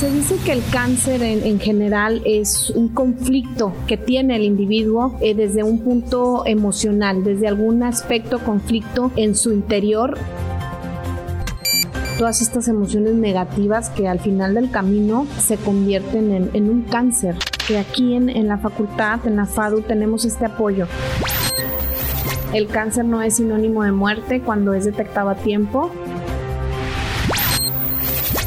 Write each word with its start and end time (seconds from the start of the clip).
Se 0.00 0.10
dice 0.10 0.36
que 0.46 0.52
el 0.52 0.62
cáncer 0.72 1.22
en, 1.22 1.60
general 1.60 2.22
es 2.24 2.70
un 2.70 2.88
conflicto 2.88 3.74
que 3.86 3.98
tiene 3.98 4.36
el 4.36 4.44
individuo 4.44 5.14
eh, 5.20 5.34
desde 5.34 5.62
un 5.62 5.80
punto 5.80 6.44
emocional, 6.46 7.22
desde 7.22 7.46
algún 7.46 7.82
aspecto 7.82 8.38
conflicto 8.38 9.12
en 9.16 9.36
su 9.36 9.52
interior 9.52 10.16
todas 12.16 12.40
estas 12.40 12.66
emociones 12.68 13.12
negativas 13.12 13.90
que 13.90 14.08
al 14.08 14.20
final 14.20 14.54
del 14.54 14.70
camino 14.70 15.26
se 15.38 15.58
convierten 15.58 16.50
en, 16.54 16.70
un 16.70 16.80
cáncer. 16.84 17.36
Que 17.68 17.76
aquí 17.76 18.14
en, 18.14 18.30
en 18.30 18.48
la 18.48 18.56
facultad, 18.56 19.26
en 19.26 19.36
la 19.36 19.44
FADU, 19.44 19.82
tenemos 19.82 20.24
este 20.24 20.46
apoyo. 20.46 20.86
El 22.54 22.68
cáncer 22.68 23.04
no 23.04 23.20
es 23.20 23.36
sinónimo 23.36 23.84
de 23.84 23.92
muerte 23.92 24.40
cuando 24.40 24.72
es 24.72 24.86
detectado 24.86 25.28
a 25.28 25.34
tiempo. 25.34 25.90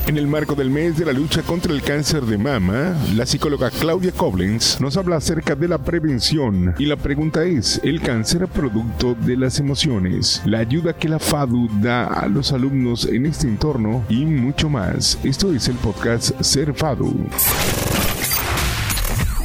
En 0.05 0.17
el 0.17 0.27
marco 0.27 0.53
del 0.53 0.69
mes 0.69 0.97
de 0.97 1.05
la 1.05 1.13
lucha 1.13 1.41
contra 1.43 1.71
el 1.71 1.81
cáncer 1.81 2.23
de 2.23 2.37
mama, 2.37 2.93
la 3.15 3.25
psicóloga 3.25 3.69
Claudia 3.69 4.11
Koblenz 4.11 4.81
nos 4.81 4.97
habla 4.97 5.15
acerca 5.15 5.55
de 5.55 5.69
la 5.69 5.77
prevención 5.77 6.75
y 6.77 6.85
la 6.85 6.97
pregunta 6.97 7.45
es, 7.45 7.79
¿el 7.83 8.01
cáncer 8.01 8.47
producto 8.49 9.15
de 9.15 9.37
las 9.37 9.59
emociones? 9.59 10.41
La 10.45 10.59
ayuda 10.59 10.91
que 10.91 11.07
la 11.07 11.19
FADU 11.19 11.69
da 11.81 12.07
a 12.07 12.27
los 12.27 12.51
alumnos 12.51 13.05
en 13.05 13.25
este 13.25 13.47
entorno 13.47 14.03
y 14.09 14.25
mucho 14.25 14.69
más. 14.69 15.17
Esto 15.23 15.53
es 15.53 15.69
el 15.69 15.75
podcast 15.75 16.39
Ser 16.41 16.73
FADU. 16.73 17.15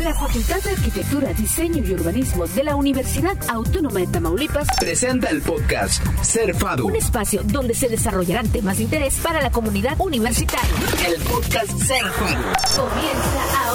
La 0.01 0.15
Facultad 0.15 0.62
de 0.62 0.70
Arquitectura, 0.70 1.33
Diseño 1.33 1.83
y 1.84 1.93
Urbanismo 1.93 2.47
de 2.47 2.62
la 2.62 2.77
Universidad 2.77 3.37
Autónoma 3.48 3.98
de 3.98 4.07
Tamaulipas 4.07 4.69
presenta 4.79 5.29
el 5.29 5.43
podcast 5.43 6.05
Ser 6.23 6.55
FADU, 6.55 6.87
un 6.87 6.95
espacio 6.95 7.43
donde 7.45 7.74
se 7.74 7.88
desarrollarán 7.88 8.48
temas 8.48 8.77
de 8.79 8.84
interés 8.84 9.16
para 9.16 9.43
la 9.43 9.51
comunidad 9.51 9.97
universitaria. 9.98 10.71
El 11.05 11.21
podcast 11.23 11.71
Ser 11.83 12.02
comienza 12.77 13.59
ahora. 13.59 13.67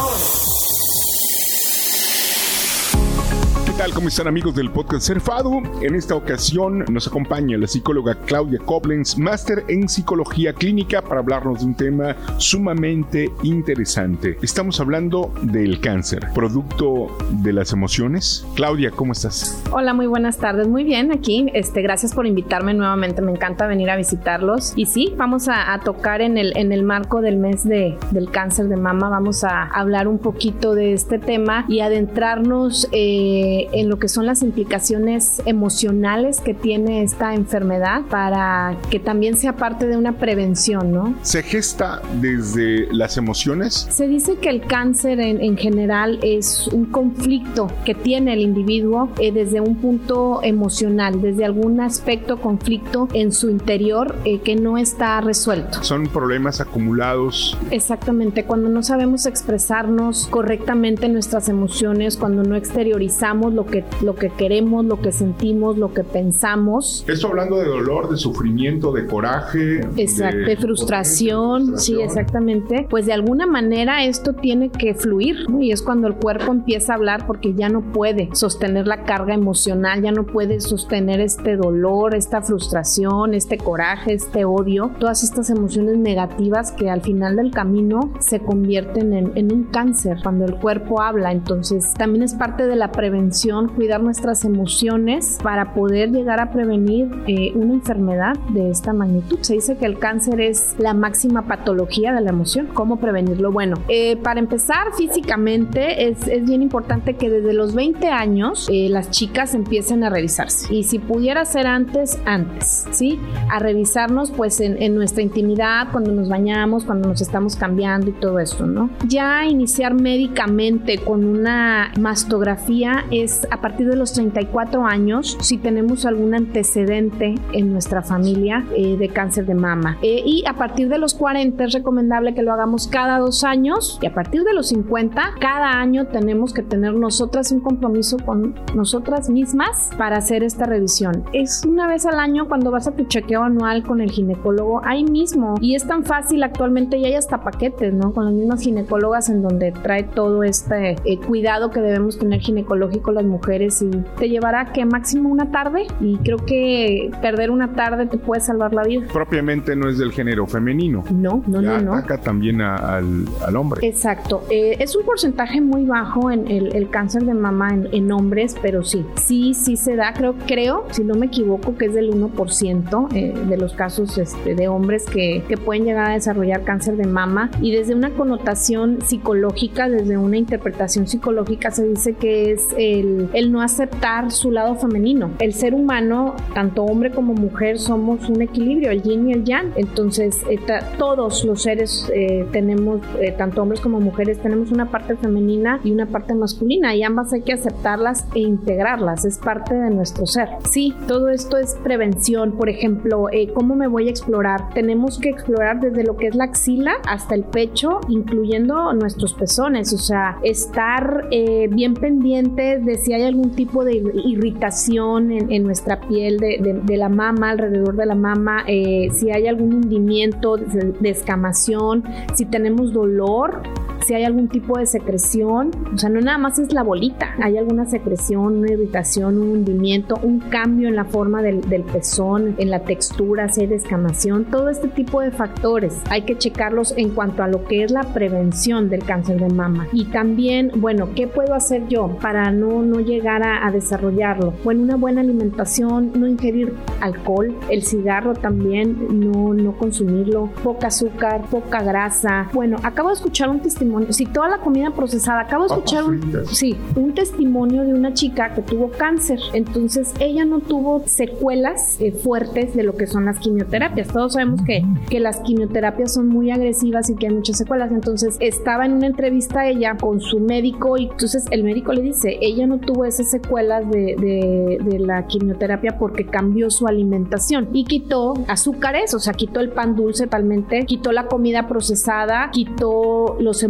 Tal? 3.83 3.93
¿Cómo 3.93 4.07
están 4.07 4.27
amigos 4.27 4.55
del 4.55 4.71
podcast 4.71 5.07
Serfado? 5.07 5.61
En 5.81 5.95
esta 5.95 6.15
ocasión 6.15 6.85
nos 6.89 7.07
acompaña 7.07 7.57
la 7.57 7.67
psicóloga 7.67 8.15
Claudia 8.25 8.59
Koblenz, 8.59 9.17
máster 9.17 9.65
en 9.67 9.89
psicología 9.89 10.53
clínica, 10.53 11.01
para 11.01 11.19
hablarnos 11.19 11.59
de 11.59 11.65
un 11.65 11.75
tema 11.75 12.15
sumamente 12.37 13.29
interesante. 13.41 14.37
Estamos 14.41 14.79
hablando 14.79 15.33
del 15.41 15.81
cáncer, 15.81 16.27
producto 16.33 17.07
de 17.31 17.51
las 17.51 17.73
emociones. 17.73 18.45
Claudia, 18.55 18.91
¿cómo 18.91 19.11
estás? 19.11 19.61
Hola, 19.71 19.93
muy 19.93 20.07
buenas 20.07 20.37
tardes. 20.37 20.67
Muy 20.67 20.83
bien, 20.85 21.11
aquí. 21.11 21.47
Este, 21.53 21.81
gracias 21.81 22.13
por 22.13 22.25
invitarme 22.25 22.73
nuevamente. 22.73 23.21
Me 23.21 23.31
encanta 23.31 23.67
venir 23.67 23.89
a 23.89 23.97
visitarlos. 23.97 24.73
Y 24.77 24.85
sí, 24.85 25.13
vamos 25.17 25.49
a, 25.49 25.77
tocar 25.83 26.21
en 26.21 26.37
el, 26.37 26.55
en 26.55 26.71
el 26.71 26.83
marco 26.83 27.19
del 27.19 27.37
mes 27.37 27.65
de, 27.65 27.97
del 28.11 28.29
cáncer 28.29 28.67
de 28.67 28.77
mama, 28.77 29.09
vamos 29.09 29.43
a 29.43 29.63
hablar 29.63 30.07
un 30.07 30.19
poquito 30.19 30.73
de 30.73 30.93
este 30.93 31.19
tema 31.19 31.65
y 31.67 31.81
adentrarnos 31.81 32.87
eh, 32.91 33.67
en 33.73 33.89
lo 33.89 33.99
que 33.99 34.07
son 34.07 34.25
las 34.25 34.41
implicaciones 34.41 35.41
emocionales 35.45 36.39
que 36.41 36.53
tiene 36.53 37.03
esta 37.03 37.33
enfermedad 37.33 38.03
para 38.09 38.77
que 38.89 38.99
también 38.99 39.37
sea 39.37 39.55
parte 39.55 39.87
de 39.87 39.97
una 39.97 40.17
prevención, 40.17 40.91
¿no? 40.91 41.15
¿Se 41.21 41.43
gesta 41.43 42.01
desde 42.21 42.87
las 42.93 43.17
emociones? 43.17 43.87
Se 43.89 44.07
dice 44.07 44.35
que 44.37 44.49
el 44.49 44.61
cáncer 44.61 45.19
en, 45.19 45.57
general 45.57 46.19
es 46.23 46.67
un 46.67 46.85
conflicto 46.85 47.67
que 47.85 47.93
tiene 47.93 48.33
el 48.33 48.39
individuo 48.39 49.09
eh, 49.19 49.31
desde 49.31 49.61
un 49.61 49.75
punto 49.75 50.41
emocional, 50.43 51.21
desde 51.21 51.45
algún 51.45 51.79
aspecto 51.79 52.37
conflicto 52.37 53.07
en 53.13 53.31
su 53.31 53.49
interior 53.49 54.15
eh, 54.25 54.39
que 54.39 54.55
no 54.55 54.77
está 54.77 55.21
resuelto. 55.21 55.83
Son 55.83 56.07
problemas 56.07 56.61
acumulados. 56.61 57.57
Exactamente, 57.71 58.45
cuando 58.45 58.69
no 58.69 58.83
sabemos 58.83 59.25
expresarnos 59.25 60.27
correctamente 60.27 61.07
nuestras 61.09 61.49
emociones, 61.49 62.17
cuando 62.17 62.43
no 62.43 62.55
exteriorizamos 62.55 63.53
lo 63.53 63.62
que, 63.65 63.83
lo 64.01 64.15
que 64.15 64.29
queremos, 64.29 64.85
lo 64.85 64.99
que 65.01 65.11
sentimos, 65.11 65.77
lo 65.77 65.93
que 65.93 66.03
pensamos. 66.03 67.05
Esto 67.07 67.27
hablando 67.27 67.57
de 67.57 67.67
dolor, 67.67 68.09
de 68.09 68.17
sufrimiento, 68.17 68.91
de 68.91 69.05
coraje. 69.05 69.81
Exacto, 69.97 70.37
de, 70.37 70.57
frustración, 70.57 71.77
sí, 71.77 71.99
exactamente. 72.01 72.87
Pues 72.89 73.05
de 73.05 73.13
alguna 73.13 73.45
manera 73.45 74.05
esto 74.05 74.33
tiene 74.33 74.69
que 74.69 74.93
fluir 74.93 75.45
y 75.59 75.71
es 75.71 75.81
cuando 75.81 76.07
el 76.07 76.15
cuerpo 76.15 76.51
empieza 76.51 76.93
a 76.93 76.95
hablar 76.95 77.27
porque 77.27 77.53
ya 77.53 77.69
no 77.69 77.81
puede 77.81 78.29
sostener 78.33 78.87
la 78.87 79.03
carga 79.03 79.33
emocional, 79.33 80.01
ya 80.01 80.11
no 80.11 80.25
puede 80.25 80.59
sostener 80.59 81.19
este 81.19 81.57
dolor, 81.57 82.15
esta 82.15 82.41
frustración, 82.41 83.33
este 83.33 83.57
coraje, 83.57 84.13
este 84.13 84.45
odio, 84.45 84.91
todas 84.99 85.23
estas 85.23 85.49
emociones 85.49 85.97
negativas 85.97 86.71
que 86.71 86.89
al 86.89 87.01
final 87.01 87.35
del 87.35 87.51
camino 87.51 88.13
se 88.19 88.39
convierten 88.39 89.13
en, 89.13 89.31
en 89.35 89.53
un 89.53 89.63
cáncer 89.65 90.17
cuando 90.23 90.45
el 90.45 90.55
cuerpo 90.55 91.01
habla. 91.01 91.31
Entonces 91.31 91.93
también 91.93 92.23
es 92.23 92.33
parte 92.33 92.67
de 92.67 92.75
la 92.75 92.91
prevención 92.91 93.52
cuidar 93.75 94.01
nuestras 94.01 94.45
emociones 94.45 95.37
para 95.43 95.73
poder 95.73 96.11
llegar 96.11 96.39
a 96.39 96.51
prevenir 96.51 97.09
eh, 97.27 97.51
una 97.55 97.73
enfermedad 97.73 98.35
de 98.49 98.69
esta 98.69 98.93
magnitud. 98.93 99.37
Se 99.41 99.53
dice 99.53 99.77
que 99.77 99.85
el 99.85 99.99
cáncer 99.99 100.41
es 100.41 100.75
la 100.79 100.93
máxima 100.93 101.43
patología 101.43 102.13
de 102.13 102.21
la 102.21 102.31
emoción. 102.31 102.69
¿Cómo 102.73 102.97
prevenirlo? 102.97 103.51
Bueno, 103.51 103.77
eh, 103.87 104.17
para 104.17 104.39
empezar 104.39 104.87
físicamente 104.97 106.07
es, 106.09 106.27
es, 106.27 106.45
bien 106.45 106.61
importante 106.61 107.15
que 107.15 107.29
desde 107.29 107.53
los 107.53 107.73
20 107.75 108.07
años 108.09 108.67
eh, 108.71 108.89
las 108.89 109.11
chicas 109.11 109.53
empiecen 109.53 110.03
a 110.03 110.09
revisarse. 110.09 110.73
Y 110.73 110.83
si 110.83 110.99
pudiera 110.99 111.45
ser 111.45 111.67
antes, 111.67 112.19
antes, 112.25 112.85
¿sí? 112.91 113.19
A 113.49 113.59
revisarnos 113.59 114.31
pues 114.31 114.59
en, 114.59 114.81
en 114.81 114.95
nuestra 114.95 115.21
intimidad, 115.21 115.87
cuando 115.91 116.11
nos 116.11 116.27
bañamos, 116.27 116.83
cuando 116.85 117.07
nos 117.07 117.21
estamos 117.21 117.55
cambiando 117.55 118.09
y 118.09 118.13
todo 118.13 118.39
esto, 118.39 118.65
¿no? 118.65 118.89
Ya 119.07 119.45
iniciar 119.45 119.93
médicamente 119.93 120.97
con 120.97 121.23
una 121.23 121.91
mastografía 121.99 123.05
es 123.11 123.32
a 123.51 123.61
partir 123.61 123.87
de 123.89 123.95
los 123.95 124.13
34 124.13 124.85
años 124.85 125.37
si 125.41 125.57
tenemos 125.57 126.05
algún 126.05 126.33
antecedente 126.33 127.35
en 127.51 127.71
nuestra 127.71 128.01
familia 128.01 128.65
eh, 128.75 128.97
de 128.97 129.09
cáncer 129.09 129.45
de 129.45 129.55
mama. 129.55 129.97
Eh, 130.01 130.21
y 130.25 130.43
a 130.47 130.53
partir 130.53 130.89
de 130.89 130.97
los 130.97 131.13
40 131.13 131.63
es 131.63 131.73
recomendable 131.73 132.33
que 132.33 132.41
lo 132.41 132.53
hagamos 132.53 132.87
cada 132.87 133.19
dos 133.19 133.43
años 133.43 133.99
y 134.01 134.07
a 134.07 134.13
partir 134.13 134.43
de 134.43 134.53
los 134.53 134.67
50 134.69 135.35
cada 135.39 135.79
año 135.79 136.07
tenemos 136.07 136.53
que 136.53 136.63
tener 136.63 136.93
nosotras 136.93 137.51
un 137.51 137.61
compromiso 137.61 138.17
con 138.17 138.55
nosotras 138.75 139.29
mismas 139.29 139.89
para 139.97 140.17
hacer 140.17 140.43
esta 140.43 140.65
revisión. 140.65 141.23
Es 141.33 141.63
una 141.65 141.87
vez 141.87 142.05
al 142.05 142.19
año 142.19 142.47
cuando 142.47 142.71
vas 142.71 142.87
a 142.87 142.95
tu 142.95 143.05
chequeo 143.05 143.43
anual 143.43 143.83
con 143.83 144.01
el 144.01 144.11
ginecólogo 144.11 144.81
ahí 144.83 145.03
mismo 145.03 145.55
y 145.61 145.75
es 145.75 145.87
tan 145.87 146.03
fácil 146.03 146.43
actualmente 146.43 146.97
y 146.97 147.05
hay 147.05 147.15
hasta 147.15 147.43
paquetes, 147.43 147.93
¿no? 147.93 148.13
Con 148.13 148.25
las 148.25 148.33
mismas 148.33 148.61
ginecólogas 148.61 149.29
en 149.29 149.41
donde 149.41 149.71
trae 149.71 150.03
todo 150.03 150.43
este 150.43 150.95
eh, 151.05 151.19
cuidado 151.25 151.71
que 151.71 151.81
debemos 151.81 152.17
tener 152.17 152.39
ginecológico 152.39 153.11
las 153.11 153.22
mujeres 153.23 153.81
y 153.81 153.89
te 154.17 154.29
llevará 154.29 154.71
que 154.71 154.85
máximo 154.85 155.29
una 155.29 155.51
tarde 155.51 155.87
y 155.99 156.17
creo 156.17 156.37
que 156.37 157.11
perder 157.21 157.51
una 157.51 157.73
tarde 157.73 158.05
te 158.05 158.17
puede 158.17 158.41
salvar 158.41 158.73
la 158.73 158.83
vida. 158.83 159.07
Propiamente 159.11 159.75
no 159.75 159.89
es 159.89 159.97
del 159.97 160.11
género 160.11 160.47
femenino. 160.47 161.03
No, 161.11 161.43
no, 161.47 161.61
no, 161.61 161.79
no. 161.79 161.93
Ataca 161.93 162.19
también 162.19 162.61
al, 162.61 163.25
al, 163.45 163.55
hombre. 163.55 163.85
Exacto. 163.87 164.43
Eh, 164.49 164.77
es 164.79 164.95
un 164.95 165.05
porcentaje 165.05 165.61
muy 165.61 165.85
bajo 165.85 166.31
en 166.31 166.49
el, 166.49 166.89
cáncer 166.89 167.23
de 167.23 167.33
mama 167.33 167.75
en, 167.91 168.11
hombres, 168.11 168.55
pero 168.61 168.83
sí, 168.83 169.05
sí, 169.15 169.53
sí 169.53 169.77
se 169.77 169.95
da. 169.95 170.13
Creo, 170.13 170.35
creo, 170.45 170.85
si 170.91 171.03
no 171.03 171.15
me 171.15 171.27
equivoco, 171.27 171.75
que 171.77 171.85
es 171.85 171.93
del 171.93 172.11
1% 172.11 173.07
eh, 173.13 173.33
de 173.47 173.57
los 173.57 173.73
casos 173.73 174.17
este, 174.17 174.55
de 174.55 174.67
hombres 174.67 175.05
que, 175.05 175.43
que 175.47 175.57
pueden 175.57 175.85
llegar 175.85 176.11
a 176.11 176.13
desarrollar 176.13 176.63
cáncer 176.63 176.97
de 176.97 177.07
mama 177.07 177.49
y 177.61 177.71
desde 177.71 177.95
una 177.95 178.11
connotación 178.11 178.99
psicológica, 179.01 179.89
desde 179.89 180.17
una 180.17 180.37
interpretación 180.37 181.07
psicológica 181.07 181.71
se 181.71 181.87
dice 181.87 182.13
que 182.13 182.51
es 182.51 182.67
el 182.77 183.12
el, 183.33 183.51
no 183.51 183.61
aceptar 183.61 184.31
su 184.31 184.51
lado 184.51 184.75
femenino. 184.75 185.31
El 185.39 185.53
ser 185.53 185.73
humano, 185.73 186.35
tanto 186.53 186.83
hombre 186.83 187.11
como 187.11 187.33
mujer, 187.33 187.79
somos 187.79 188.29
un 188.29 188.41
equilibrio, 188.41 188.91
el 188.91 189.01
yin 189.01 189.29
y 189.29 189.33
el 189.33 189.43
yang. 189.43 189.71
Entonces, 189.75 190.41
eh, 190.49 190.59
todos 190.97 191.43
los 191.43 191.61
seres 191.61 192.11
eh, 192.13 192.47
tenemos, 192.51 193.01
eh, 193.19 193.33
tanto 193.37 193.61
hombres 193.61 193.79
como 193.79 193.99
mujeres, 193.99 194.39
tenemos 194.39 194.71
una 194.71 194.89
parte 194.91 195.15
femenina 195.15 195.79
y 195.83 195.91
una 195.91 196.05
parte 196.05 196.33
masculina 196.33 196.95
y 196.95 197.03
ambas 197.03 197.33
hay 197.33 197.41
que 197.41 197.53
aceptarlas 197.53 198.25
e 198.35 198.39
integrarlas. 198.39 199.25
Es 199.25 199.37
parte 199.37 199.75
de 199.75 199.89
nuestro 199.89 200.25
ser. 200.25 200.49
Sí, 200.69 200.93
todo 201.07 201.29
esto 201.29 201.57
es 201.57 201.75
prevención. 201.83 202.53
Por 202.53 202.69
ejemplo, 202.69 203.27
¿cómo 203.53 203.75
me 203.75 203.87
voy 203.87 204.07
a 204.07 204.11
explorar? 204.11 204.69
Tenemos 204.73 205.19
que 205.19 205.29
explorar 205.29 205.79
desde 205.79 206.03
lo 206.03 206.17
que 206.17 206.27
es 206.27 206.35
la 206.35 206.45
axila 206.45 206.93
hasta 207.07 207.35
el 207.35 207.43
pecho, 207.43 207.99
incluyendo 208.07 208.93
nuestros 208.93 209.33
pezones. 209.33 209.93
O 209.93 209.97
sea, 209.97 210.37
estar 210.43 211.27
bien 211.29 211.93
pendientes 211.93 212.85
de 212.85 212.97
si 213.03 213.13
hay 213.13 213.23
algún 213.23 213.51
tipo 213.51 213.83
de 213.83 214.01
irritación 214.25 215.31
en, 215.31 215.63
nuestra 215.63 215.99
piel 215.99 216.37
de, 216.37 216.97
la 216.97 217.09
mama, 217.09 217.51
alrededor 217.51 217.95
de 217.95 218.05
la 218.05 218.15
mama, 218.15 218.63
eh, 218.67 219.09
si 219.11 219.29
hay 219.29 219.47
algún 219.47 219.73
hundimiento, 219.73 220.55
de, 220.57 221.09
escamación, 221.09 222.03
si 222.33 222.45
tenemos 222.45 222.93
dolor 222.93 223.61
si 224.05 224.13
hay 224.13 224.23
algún 224.23 224.47
tipo 224.49 224.77
de 224.77 224.85
secreción, 224.85 225.71
o 225.93 225.97
sea, 225.97 226.09
no 226.09 226.21
nada 226.21 226.37
más 226.37 226.59
es 226.59 226.73
la 226.73 226.83
bolita, 226.83 227.35
hay 227.41 227.57
alguna 227.57 227.85
secreción, 227.85 228.59
una 228.59 228.71
irritación, 228.71 229.37
un 229.37 229.49
hundimiento, 229.49 230.19
un 230.21 230.39
cambio 230.39 230.87
en 230.87 230.95
la 230.95 231.05
forma 231.05 231.41
del, 231.41 231.61
del 231.69 231.83
pezón, 231.83 232.55
en 232.57 232.69
la 232.69 232.83
textura, 232.83 233.49
si 233.49 233.61
hay 233.61 233.67
descamación, 233.67 234.45
todo 234.45 234.69
este 234.69 234.87
tipo 234.87 235.21
de 235.21 235.31
factores 235.31 236.01
hay 236.09 236.23
que 236.23 236.37
checarlos 236.37 236.93
en 236.97 237.09
cuanto 237.09 237.43
a 237.43 237.47
lo 237.47 237.65
que 237.65 237.83
es 237.83 237.91
la 237.91 238.03
prevención 238.03 238.89
del 238.89 239.03
cáncer 239.03 239.39
de 239.39 239.49
mama. 239.53 239.87
Y 239.91 240.05
también, 240.05 240.71
bueno, 240.75 241.09
¿qué 241.15 241.27
puedo 241.27 241.53
hacer 241.53 241.87
yo 241.87 242.17
para 242.21 242.51
no, 242.51 242.81
no 242.81 242.99
llegar 242.99 243.43
a, 243.43 243.71
desarrollarlo? 243.71 244.53
Bueno, 244.63 244.83
una 244.83 244.95
buena 244.95 245.21
alimentación, 245.21 246.11
no 246.15 246.27
ingerir 246.27 246.73
alcohol, 247.01 247.55
el 247.69 247.83
cigarro 247.83 248.33
también, 248.33 249.19
no, 249.19 249.53
no 249.53 249.77
consumirlo, 249.77 250.49
poca 250.63 250.87
azúcar, 250.87 251.43
poca 251.49 251.81
grasa. 251.81 252.49
Bueno, 252.53 252.77
acabo 252.83 253.09
de 253.09 253.15
escuchar 253.15 253.49
un 253.49 253.59
testimonio, 253.59 253.92
si 254.09 254.25
toda 254.25 254.49
la 254.49 254.57
comida 254.57 254.91
procesada, 254.91 255.41
acabo 255.41 255.63
de 255.63 255.75
escuchar 255.75 256.03
un, 256.03 256.45
sí, 256.51 256.75
un 256.95 257.13
testimonio 257.13 257.83
de 257.83 257.93
una 257.93 258.13
chica 258.13 258.53
que 258.53 258.61
tuvo 258.61 258.89
cáncer. 258.89 259.39
Entonces, 259.53 260.13
ella 260.19 260.45
no 260.45 260.59
tuvo 260.59 261.03
secuelas 261.05 261.97
eh, 261.99 262.11
fuertes 262.11 262.75
de 262.75 262.83
lo 262.83 262.95
que 262.95 263.07
son 263.07 263.25
las 263.25 263.39
quimioterapias. 263.39 264.07
Todos 264.09 264.33
sabemos 264.33 264.61
que, 264.65 264.83
que 265.09 265.19
las 265.19 265.39
quimioterapias 265.39 266.13
son 266.13 266.27
muy 266.27 266.51
agresivas 266.51 267.09
y 267.09 267.15
que 267.15 267.27
hay 267.27 267.33
muchas 267.33 267.57
secuelas. 267.57 267.91
Entonces, 267.91 268.37
estaba 268.39 268.85
en 268.85 268.93
una 268.93 269.07
entrevista 269.07 269.67
ella 269.67 269.95
con 269.97 270.21
su 270.21 270.39
médico 270.39 270.97
y 270.97 271.05
entonces 271.05 271.45
el 271.51 271.63
médico 271.63 271.93
le 271.93 272.01
dice, 272.01 272.37
ella 272.41 272.67
no 272.67 272.79
tuvo 272.79 273.05
esas 273.05 273.29
secuelas 273.29 273.89
de, 273.89 274.15
de, 274.17 274.79
de 274.83 274.99
la 274.99 275.25
quimioterapia 275.27 275.97
porque 275.97 276.25
cambió 276.25 276.69
su 276.69 276.87
alimentación 276.87 277.69
y 277.73 277.85
quitó 277.85 278.33
azúcares, 278.47 279.13
o 279.13 279.19
sea, 279.19 279.33
quitó 279.33 279.59
el 279.59 279.69
pan 279.69 279.95
dulce 279.95 280.27
totalmente, 280.33 280.85
quitó 280.85 281.11
la 281.11 281.27
comida 281.27 281.67
procesada, 281.67 282.49
quitó 282.51 283.37
los 283.39 283.61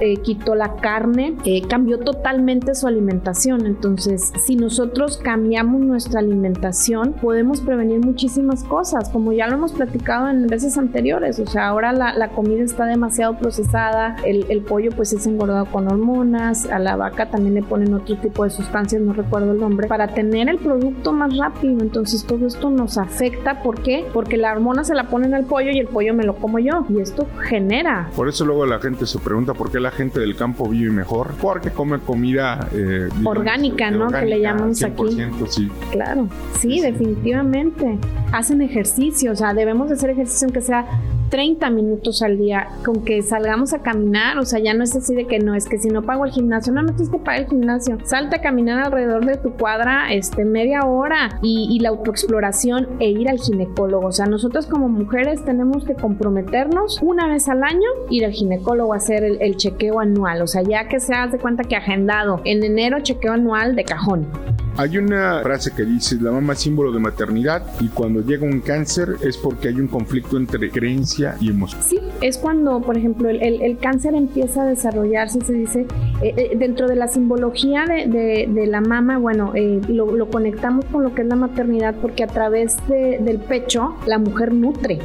eh, 0.00 0.16
quitó 0.18 0.54
la 0.54 0.76
carne, 0.76 1.36
eh, 1.44 1.62
cambió 1.68 1.98
totalmente 1.98 2.74
su 2.74 2.86
alimentación. 2.86 3.66
Entonces, 3.66 4.32
si 4.44 4.56
nosotros 4.56 5.18
cambiamos 5.18 5.80
nuestra 5.80 6.20
alimentación, 6.20 7.14
podemos 7.14 7.60
prevenir 7.60 8.00
muchísimas 8.00 8.64
cosas, 8.64 9.10
como 9.10 9.32
ya 9.32 9.46
lo 9.46 9.54
hemos 9.54 9.72
platicado 9.72 10.28
en 10.28 10.46
veces 10.46 10.78
anteriores. 10.78 11.38
O 11.38 11.46
sea, 11.46 11.68
ahora 11.68 11.92
la, 11.92 12.28
comida 12.34 12.62
está 12.62 12.86
demasiado 12.86 13.38
procesada, 13.38 14.16
el, 14.24 14.46
el, 14.48 14.62
pollo 14.62 14.90
pues 14.96 15.12
es 15.12 15.26
engordado 15.26 15.66
con 15.66 15.86
hormonas, 15.86 16.66
a 16.66 16.78
la 16.78 16.96
vaca 16.96 17.30
también 17.30 17.54
le 17.54 17.62
ponen 17.62 17.94
otro 17.94 18.16
tipo 18.16 18.44
de 18.44 18.50
sustancias, 18.50 19.00
no 19.00 19.12
recuerdo 19.12 19.52
el 19.52 19.60
nombre, 19.60 19.88
para 19.88 20.08
tener 20.08 20.48
el 20.48 20.58
producto 20.58 21.12
más 21.12 21.36
rápido. 21.36 21.80
Entonces, 21.80 22.24
todo 22.24 22.46
esto 22.46 22.70
nos 22.70 22.98
afecta. 22.98 23.62
¿Por 23.62 23.82
qué? 23.82 24.06
Porque 24.12 24.36
la 24.36 24.52
hormona 24.52 24.84
se 24.84 24.94
la 24.94 25.04
ponen 25.04 25.34
al 25.34 25.44
pollo 25.44 25.70
y 25.70 25.78
el 25.78 25.86
pollo 25.86 26.14
me 26.14 26.24
lo 26.24 26.34
como 26.36 26.58
yo. 26.58 26.84
Y 26.88 27.00
esto 27.00 27.26
genera. 27.42 28.10
Por 28.16 28.28
eso 28.28 28.44
luego 28.44 28.66
la 28.66 28.80
gente 28.80 29.03
se 29.06 29.18
pregunta 29.18 29.54
por 29.54 29.70
qué 29.70 29.80
la 29.80 29.90
gente 29.90 30.20
del 30.20 30.36
campo 30.36 30.68
vive 30.68 30.90
mejor. 30.90 31.32
Porque 31.40 31.70
come 31.70 31.98
comida 31.98 32.68
eh, 32.72 33.08
digamos, 33.10 33.36
orgánica, 33.36 33.90
¿no? 33.90 34.06
Orgánica, 34.06 34.20
que 34.20 34.26
le 34.26 34.40
llamamos 34.40 34.80
100%, 34.80 35.34
aquí. 35.34 35.46
Sí. 35.48 35.70
Claro, 35.90 36.28
sí, 36.58 36.80
definitivamente. 36.80 37.98
Hacen 38.32 38.62
ejercicio, 38.62 39.32
o 39.32 39.36
sea, 39.36 39.54
debemos 39.54 39.88
de 39.88 39.94
hacer 39.94 40.10
ejercicio 40.10 40.46
aunque 40.46 40.60
sea 40.60 40.86
30 41.34 41.68
minutos 41.70 42.22
al 42.22 42.38
día, 42.38 42.68
con 42.84 43.04
que 43.04 43.20
salgamos 43.22 43.72
a 43.72 43.80
caminar, 43.80 44.38
o 44.38 44.44
sea, 44.44 44.60
ya 44.60 44.72
no 44.72 44.84
es 44.84 44.94
así 44.94 45.16
de 45.16 45.26
que 45.26 45.40
no, 45.40 45.56
es 45.56 45.68
que 45.68 45.78
si 45.78 45.88
no 45.88 46.02
pago 46.02 46.24
el 46.24 46.30
gimnasio, 46.30 46.72
no, 46.72 46.82
no 46.82 46.92
tienes 46.92 47.10
que 47.10 47.18
pagar 47.18 47.40
el 47.40 47.48
gimnasio, 47.48 47.98
salta 48.04 48.36
a 48.36 48.40
caminar 48.40 48.86
alrededor 48.86 49.26
de 49.26 49.36
tu 49.36 49.50
cuadra, 49.54 50.12
este, 50.12 50.44
media 50.44 50.84
hora 50.84 51.40
y, 51.42 51.66
y 51.72 51.80
la 51.80 51.88
autoexploración 51.88 52.86
e 53.00 53.10
ir 53.10 53.28
al 53.28 53.40
ginecólogo, 53.40 54.06
o 54.06 54.12
sea, 54.12 54.26
nosotros 54.26 54.66
como 54.66 54.88
mujeres 54.88 55.44
tenemos 55.44 55.84
que 55.84 55.94
comprometernos 55.94 57.00
una 57.02 57.26
vez 57.26 57.48
al 57.48 57.64
año, 57.64 57.88
ir 58.10 58.24
al 58.24 58.32
ginecólogo 58.32 58.93
hacer 58.94 59.24
el, 59.24 59.56
chequeo 59.56 60.00
anual, 60.00 60.42
o 60.42 60.46
sea, 60.46 60.62
ya 60.62 60.88
que 60.88 61.00
se 61.00 61.14
hace 61.14 61.38
cuenta 61.38 61.64
que 61.64 61.76
agendado 61.76 62.40
en 62.44 62.62
enero 62.62 63.00
chequeo 63.00 63.32
anual 63.32 63.76
de 63.76 63.84
cajón. 63.84 64.28
Hay 64.76 64.98
una 64.98 65.40
frase 65.42 65.70
que 65.70 65.84
dice, 65.84 66.16
la 66.20 66.32
mama 66.32 66.54
es 66.54 66.60
símbolo 66.60 66.90
de 66.90 66.98
maternidad 66.98 67.62
y 67.80 67.88
cuando 67.88 68.22
llega 68.22 68.44
un 68.44 68.60
cáncer 68.60 69.16
es 69.22 69.36
porque 69.36 69.68
hay 69.68 69.74
un 69.74 69.86
conflicto 69.86 70.36
entre 70.36 70.68
creencia 70.70 71.36
y 71.40 71.50
emoción. 71.50 71.80
Sí, 71.82 72.00
es 72.20 72.38
cuando, 72.38 72.80
por 72.80 72.98
ejemplo, 72.98 73.28
el, 73.28 73.78
cáncer 73.78 74.14
empieza 74.14 74.62
a 74.62 74.66
desarrollarse, 74.66 75.40
se 75.42 75.52
dice, 75.52 75.86
eh, 76.22 76.34
eh, 76.36 76.56
dentro 76.56 76.88
de 76.88 76.96
la 76.96 77.06
simbología 77.06 77.84
de, 77.84 78.66
la 78.66 78.80
mama, 78.80 79.18
bueno, 79.18 79.52
eh, 79.54 79.80
lo, 79.88 80.28
conectamos 80.28 80.84
con 80.86 81.04
lo 81.04 81.14
que 81.14 81.22
es 81.22 81.28
la 81.28 81.36
maternidad 81.36 81.94
porque 82.00 82.24
a 82.24 82.26
través 82.26 82.76
de, 82.88 83.18
del 83.20 83.38
pecho 83.38 83.94
la 84.06 84.18
mujer 84.18 84.52
nutre, 84.52 84.98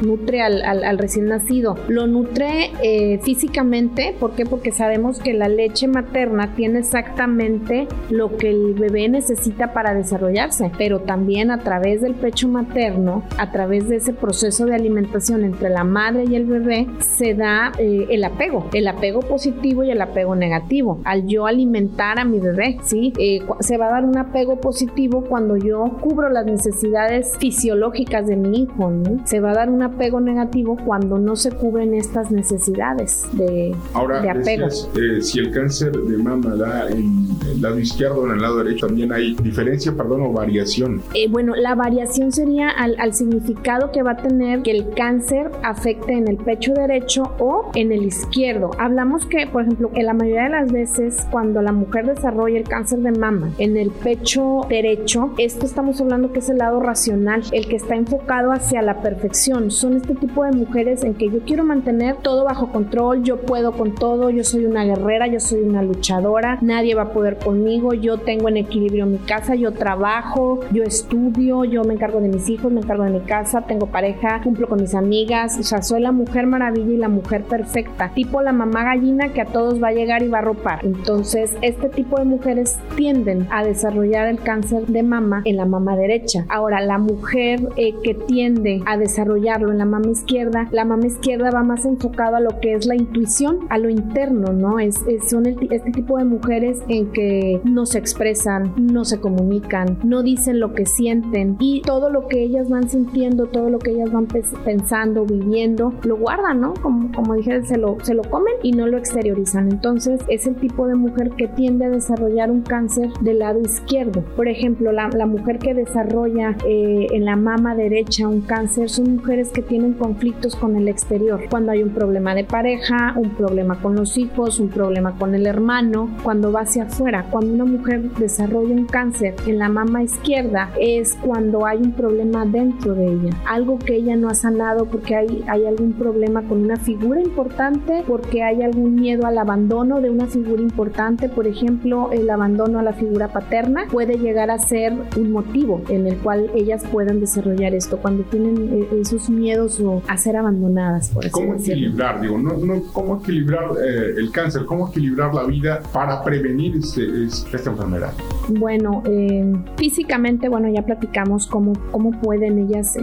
nutre 0.00 0.42
al, 0.42 0.62
al, 0.62 0.84
al 0.84 0.98
recién 0.98 1.26
nacido. 1.26 1.76
Lo 1.88 2.06
nutre 2.06 2.70
eh, 2.82 3.18
físicamente, 3.22 4.14
¿por 4.18 4.34
qué? 4.34 4.44
Porque 4.46 4.72
sabemos 4.72 5.18
que 5.18 5.34
la 5.34 5.48
leche 5.48 5.88
materna 5.88 6.54
tiene 6.54 6.80
exactamente 6.80 7.86
lo 8.10 8.36
que 8.36 8.50
el 8.50 8.74
bebé 8.74 8.93
bebé 8.94 9.08
necesita 9.08 9.72
para 9.72 9.92
desarrollarse, 9.92 10.70
pero 10.78 11.00
también 11.00 11.50
a 11.50 11.58
través 11.58 12.00
del 12.00 12.14
pecho 12.14 12.48
materno, 12.48 13.24
a 13.38 13.50
través 13.50 13.88
de 13.88 13.96
ese 13.96 14.12
proceso 14.12 14.66
de 14.66 14.74
alimentación 14.74 15.44
entre 15.44 15.68
la 15.68 15.84
madre 15.84 16.24
y 16.28 16.36
el 16.36 16.44
bebé, 16.44 16.86
se 17.00 17.34
da 17.34 17.72
eh, 17.78 18.06
el 18.10 18.24
apego, 18.24 18.68
el 18.72 18.86
apego 18.86 19.20
positivo 19.20 19.82
y 19.82 19.90
el 19.90 20.00
apego 20.00 20.36
negativo. 20.36 21.00
Al 21.04 21.26
yo 21.26 21.46
alimentar 21.46 22.18
a 22.18 22.24
mi 22.24 22.38
bebé, 22.38 22.78
¿sí? 22.84 23.12
Eh, 23.18 23.40
se 23.60 23.76
va 23.76 23.86
a 23.86 23.90
dar 23.90 24.04
un 24.04 24.16
apego 24.16 24.60
positivo 24.60 25.24
cuando 25.24 25.56
yo 25.56 25.98
cubro 26.00 26.30
las 26.30 26.46
necesidades 26.46 27.32
fisiológicas 27.38 28.26
de 28.26 28.36
mi 28.36 28.62
hijo, 28.62 28.90
¿no? 28.90 29.26
Se 29.26 29.40
va 29.40 29.50
a 29.50 29.54
dar 29.54 29.70
un 29.70 29.82
apego 29.82 30.20
negativo 30.20 30.76
cuando 30.84 31.18
no 31.18 31.34
se 31.36 31.50
cubren 31.50 31.94
estas 31.94 32.30
necesidades 32.30 33.24
de, 33.32 33.74
Ahora, 33.92 34.20
de 34.20 34.30
apego. 34.30 34.66
Decías, 34.66 34.90
eh, 34.96 35.20
si 35.20 35.40
el 35.40 35.50
cáncer 35.50 35.92
de 35.92 36.16
mama 36.18 36.54
da 36.54 36.88
en 36.88 37.26
el 37.50 37.60
lado 37.60 37.78
izquierdo 37.78 38.22
o 38.22 38.26
en 38.26 38.32
el 38.32 38.40
lado 38.40 38.58
derecho, 38.58 38.83
también 38.86 39.12
hay 39.12 39.34
diferencia, 39.42 39.92
perdón, 39.92 40.22
o 40.22 40.32
variación. 40.32 41.00
Eh, 41.14 41.26
bueno, 41.30 41.54
la 41.56 41.74
variación 41.74 42.32
sería 42.32 42.68
al, 42.68 43.14
significado 43.14 43.92
que 43.92 44.02
va 44.02 44.12
a 44.12 44.16
tener 44.16 44.62
que 44.62 44.72
el 44.72 44.90
cáncer 44.90 45.50
afecte 45.62 46.12
en 46.12 46.28
el 46.28 46.36
pecho 46.36 46.74
derecho 46.74 47.22
o 47.38 47.70
en 47.74 47.92
el 47.92 48.04
izquierdo. 48.04 48.72
Hablamos 48.78 49.24
que, 49.24 49.46
por 49.46 49.62
ejemplo, 49.62 49.90
en 49.94 50.06
la 50.06 50.12
mayoría 50.12 50.44
de 50.44 50.50
las 50.50 50.72
veces 50.72 51.26
cuando 51.30 51.62
la 51.62 51.72
mujer 51.72 52.06
desarrolla 52.06 52.58
el 52.58 52.64
cáncer 52.64 52.98
de 52.98 53.12
mama 53.12 53.50
en 53.58 53.76
el 53.76 53.90
pecho 53.90 54.66
derecho, 54.68 55.32
esto 55.38 55.64
estamos 55.64 56.00
hablando 56.00 56.32
que 56.32 56.40
es 56.40 56.48
el 56.50 56.58
lado 56.58 56.80
racional, 56.80 57.42
el 57.52 57.66
que 57.66 57.76
está 57.76 57.94
enfocado 57.94 58.52
hacia 58.52 58.82
la 58.82 59.00
perfección. 59.00 59.70
Son 59.70 59.96
este 59.96 60.14
tipo 60.14 60.44
de 60.44 60.52
mujeres 60.52 61.04
en 61.04 61.14
que 61.14 61.30
yo 61.30 61.40
quiero 61.46 61.64
mantener 61.64 62.16
todo 62.16 62.44
bajo 62.44 62.70
control, 62.70 63.22
yo 63.22 63.40
puedo 63.40 63.72
con 63.72 63.94
todo, 63.94 64.28
yo 64.30 64.44
soy 64.44 64.66
una 64.66 64.84
guerrera, 64.84 65.26
yo 65.26 65.40
soy 65.40 65.62
una 65.62 65.82
luchadora, 65.82 66.58
nadie 66.60 66.94
va 66.94 67.02
a 67.02 67.12
poder 67.12 67.38
conmigo, 67.38 67.94
yo 67.94 68.18
tengo 68.18 68.48
en 68.48 68.58
equilibrio 68.58 68.73
mi 68.80 69.18
casa, 69.18 69.54
yo 69.54 69.72
trabajo, 69.72 70.60
yo 70.72 70.82
estudio, 70.82 71.64
yo 71.64 71.84
me 71.84 71.94
encargo 71.94 72.20
de 72.20 72.28
mis 72.28 72.48
hijos, 72.48 72.72
me 72.72 72.80
encargo 72.80 73.04
de 73.04 73.10
mi 73.10 73.20
casa, 73.20 73.62
tengo 73.62 73.86
pareja, 73.86 74.40
cumplo 74.42 74.68
con 74.68 74.80
mis 74.80 74.94
amigas, 74.94 75.58
o 75.58 75.62
sea, 75.62 75.82
soy 75.82 76.00
la 76.00 76.12
mujer 76.12 76.46
maravilla 76.46 76.92
y 76.92 76.96
la 76.96 77.08
mujer 77.08 77.44
perfecta, 77.44 78.10
tipo 78.14 78.42
la 78.42 78.52
mamá 78.52 78.84
gallina 78.84 79.32
que 79.32 79.40
a 79.40 79.46
todos 79.46 79.82
va 79.82 79.88
a 79.88 79.92
llegar 79.92 80.22
y 80.22 80.28
va 80.28 80.38
a 80.38 80.42
ropar. 80.42 80.84
Entonces, 80.84 81.56
este 81.62 81.88
tipo 81.88 82.18
de 82.18 82.24
mujeres 82.24 82.78
tienden 82.96 83.46
a 83.50 83.64
desarrollar 83.64 84.28
el 84.28 84.40
cáncer 84.40 84.86
de 84.86 85.02
mama 85.02 85.42
en 85.44 85.56
la 85.56 85.66
mama 85.66 85.96
derecha. 85.96 86.44
Ahora, 86.48 86.80
la 86.80 86.98
mujer 86.98 87.60
eh, 87.76 87.94
que 88.02 88.14
tiende 88.14 88.82
a 88.86 88.96
desarrollarlo 88.96 89.70
en 89.70 89.78
la 89.78 89.84
mama 89.84 90.10
izquierda, 90.10 90.68
la 90.72 90.84
mama 90.84 91.06
izquierda 91.06 91.50
va 91.50 91.62
más 91.62 91.84
enfocado 91.84 92.36
a 92.36 92.40
lo 92.40 92.60
que 92.60 92.74
es 92.74 92.86
la 92.86 92.94
intuición, 92.94 93.60
a 93.70 93.78
lo 93.78 93.88
interno, 93.88 94.52
¿no? 94.52 94.78
Es, 94.78 95.02
es 95.06 95.30
son 95.30 95.46
este 95.46 95.90
tipo 95.90 96.18
de 96.18 96.24
mujeres 96.24 96.82
en 96.88 97.10
que 97.12 97.60
no 97.64 97.86
se 97.86 97.98
expresan, 97.98 98.63
no 98.76 99.04
se 99.04 99.20
comunican, 99.20 99.98
no 100.04 100.22
dicen 100.22 100.60
lo 100.60 100.74
que 100.74 100.86
sienten 100.86 101.56
y 101.58 101.82
todo 101.82 102.10
lo 102.10 102.28
que 102.28 102.42
ellas 102.42 102.68
van 102.68 102.88
sintiendo, 102.88 103.46
todo 103.46 103.70
lo 103.70 103.78
que 103.78 103.92
ellas 103.92 104.12
van 104.12 104.26
pensando, 104.64 105.24
viviendo, 105.24 105.92
lo 106.04 106.16
guardan, 106.16 106.60
¿no? 106.60 106.74
Como, 106.74 107.12
como 107.12 107.34
dije, 107.34 107.64
se 107.64 107.78
lo, 107.78 107.96
se 108.02 108.14
lo 108.14 108.22
comen 108.22 108.54
y 108.62 108.72
no 108.72 108.86
lo 108.86 108.98
exteriorizan. 108.98 109.70
Entonces 109.70 110.20
es 110.28 110.46
el 110.46 110.56
tipo 110.56 110.86
de 110.86 110.94
mujer 110.94 111.30
que 111.30 111.48
tiende 111.48 111.86
a 111.86 111.90
desarrollar 111.90 112.50
un 112.50 112.62
cáncer 112.62 113.10
del 113.20 113.40
lado 113.40 113.60
izquierdo. 113.60 114.22
Por 114.36 114.48
ejemplo, 114.48 114.92
la, 114.92 115.08
la 115.08 115.26
mujer 115.26 115.58
que 115.58 115.74
desarrolla 115.74 116.56
eh, 116.66 117.06
en 117.12 117.24
la 117.24 117.36
mama 117.36 117.74
derecha 117.74 118.28
un 118.28 118.40
cáncer 118.42 118.88
son 118.88 119.16
mujeres 119.16 119.50
que 119.50 119.62
tienen 119.62 119.94
conflictos 119.94 120.56
con 120.56 120.76
el 120.76 120.88
exterior. 120.88 121.40
Cuando 121.50 121.72
hay 121.72 121.82
un 121.82 121.90
problema 121.90 122.34
de 122.34 122.44
pareja, 122.44 123.14
un 123.16 123.30
problema 123.30 123.80
con 123.80 123.94
los 123.94 124.16
hijos, 124.16 124.60
un 124.60 124.68
problema 124.68 125.16
con 125.18 125.34
el 125.34 125.46
hermano, 125.46 126.10
cuando 126.22 126.52
va 126.52 126.60
hacia 126.60 126.84
afuera, 126.84 127.26
cuando 127.30 127.52
una 127.52 127.64
mujer 127.64 128.02
desarrolla 128.18 128.53
desarrolla 128.54 128.74
un 128.74 128.86
cáncer 128.86 129.34
en 129.46 129.58
la 129.58 129.68
mama 129.68 130.02
izquierda 130.02 130.70
es 130.80 131.16
cuando 131.22 131.66
hay 131.66 131.78
un 131.78 131.92
problema 131.92 132.46
dentro 132.46 132.94
de 132.94 133.06
ella, 133.06 133.30
algo 133.46 133.78
que 133.78 133.96
ella 133.96 134.16
no 134.16 134.28
ha 134.28 134.34
sanado 134.34 134.86
porque 134.86 135.16
hay, 135.16 135.44
hay 135.48 135.66
algún 135.66 135.92
problema 135.94 136.42
con 136.42 136.62
una 136.62 136.76
figura 136.76 137.20
importante, 137.20 138.04
porque 138.06 138.42
hay 138.42 138.62
algún 138.62 138.94
miedo 138.94 139.26
al 139.26 139.38
abandono 139.38 140.00
de 140.00 140.10
una 140.10 140.26
figura 140.26 140.62
importante, 140.62 141.28
por 141.28 141.46
ejemplo, 141.46 142.10
el 142.12 142.30
abandono 142.30 142.78
a 142.78 142.82
la 142.82 142.92
figura 142.92 143.28
paterna 143.28 143.86
puede 143.90 144.18
llegar 144.18 144.50
a 144.50 144.58
ser 144.58 144.92
un 145.16 145.32
motivo 145.32 145.82
en 145.88 146.06
el 146.06 146.16
cual 146.18 146.50
ellas 146.54 146.84
puedan 146.90 147.20
desarrollar 147.20 147.74
esto, 147.74 147.98
cuando 147.98 148.22
tienen 148.24 148.56
eh, 148.72 149.00
esos 149.00 149.28
miedos 149.30 149.80
o 149.80 150.02
a 150.06 150.16
ser 150.16 150.36
abandonadas. 150.36 151.10
Por 151.10 151.28
¿Cómo 151.30 151.54
equilibrar? 151.54 152.20
Digo, 152.20 152.38
no, 152.38 152.56
no, 152.56 152.82
¿Cómo 152.92 153.20
equilibrar 153.20 153.64
eh, 153.84 154.14
el 154.16 154.30
cáncer? 154.30 154.64
¿Cómo 154.64 154.88
equilibrar 154.88 155.34
la 155.34 155.44
vida 155.44 155.80
para 155.92 156.22
prevenir 156.22 156.76
este, 156.76 157.24
esta 157.24 157.70
enfermedad? 157.70 158.12
Bueno, 158.48 159.02
eh, 159.06 159.52
físicamente, 159.76 160.48
bueno, 160.48 160.68
ya 160.68 160.82
platicamos 160.82 161.46
cómo, 161.46 161.72
cómo 161.90 162.10
pueden 162.20 162.58
ellas 162.58 162.96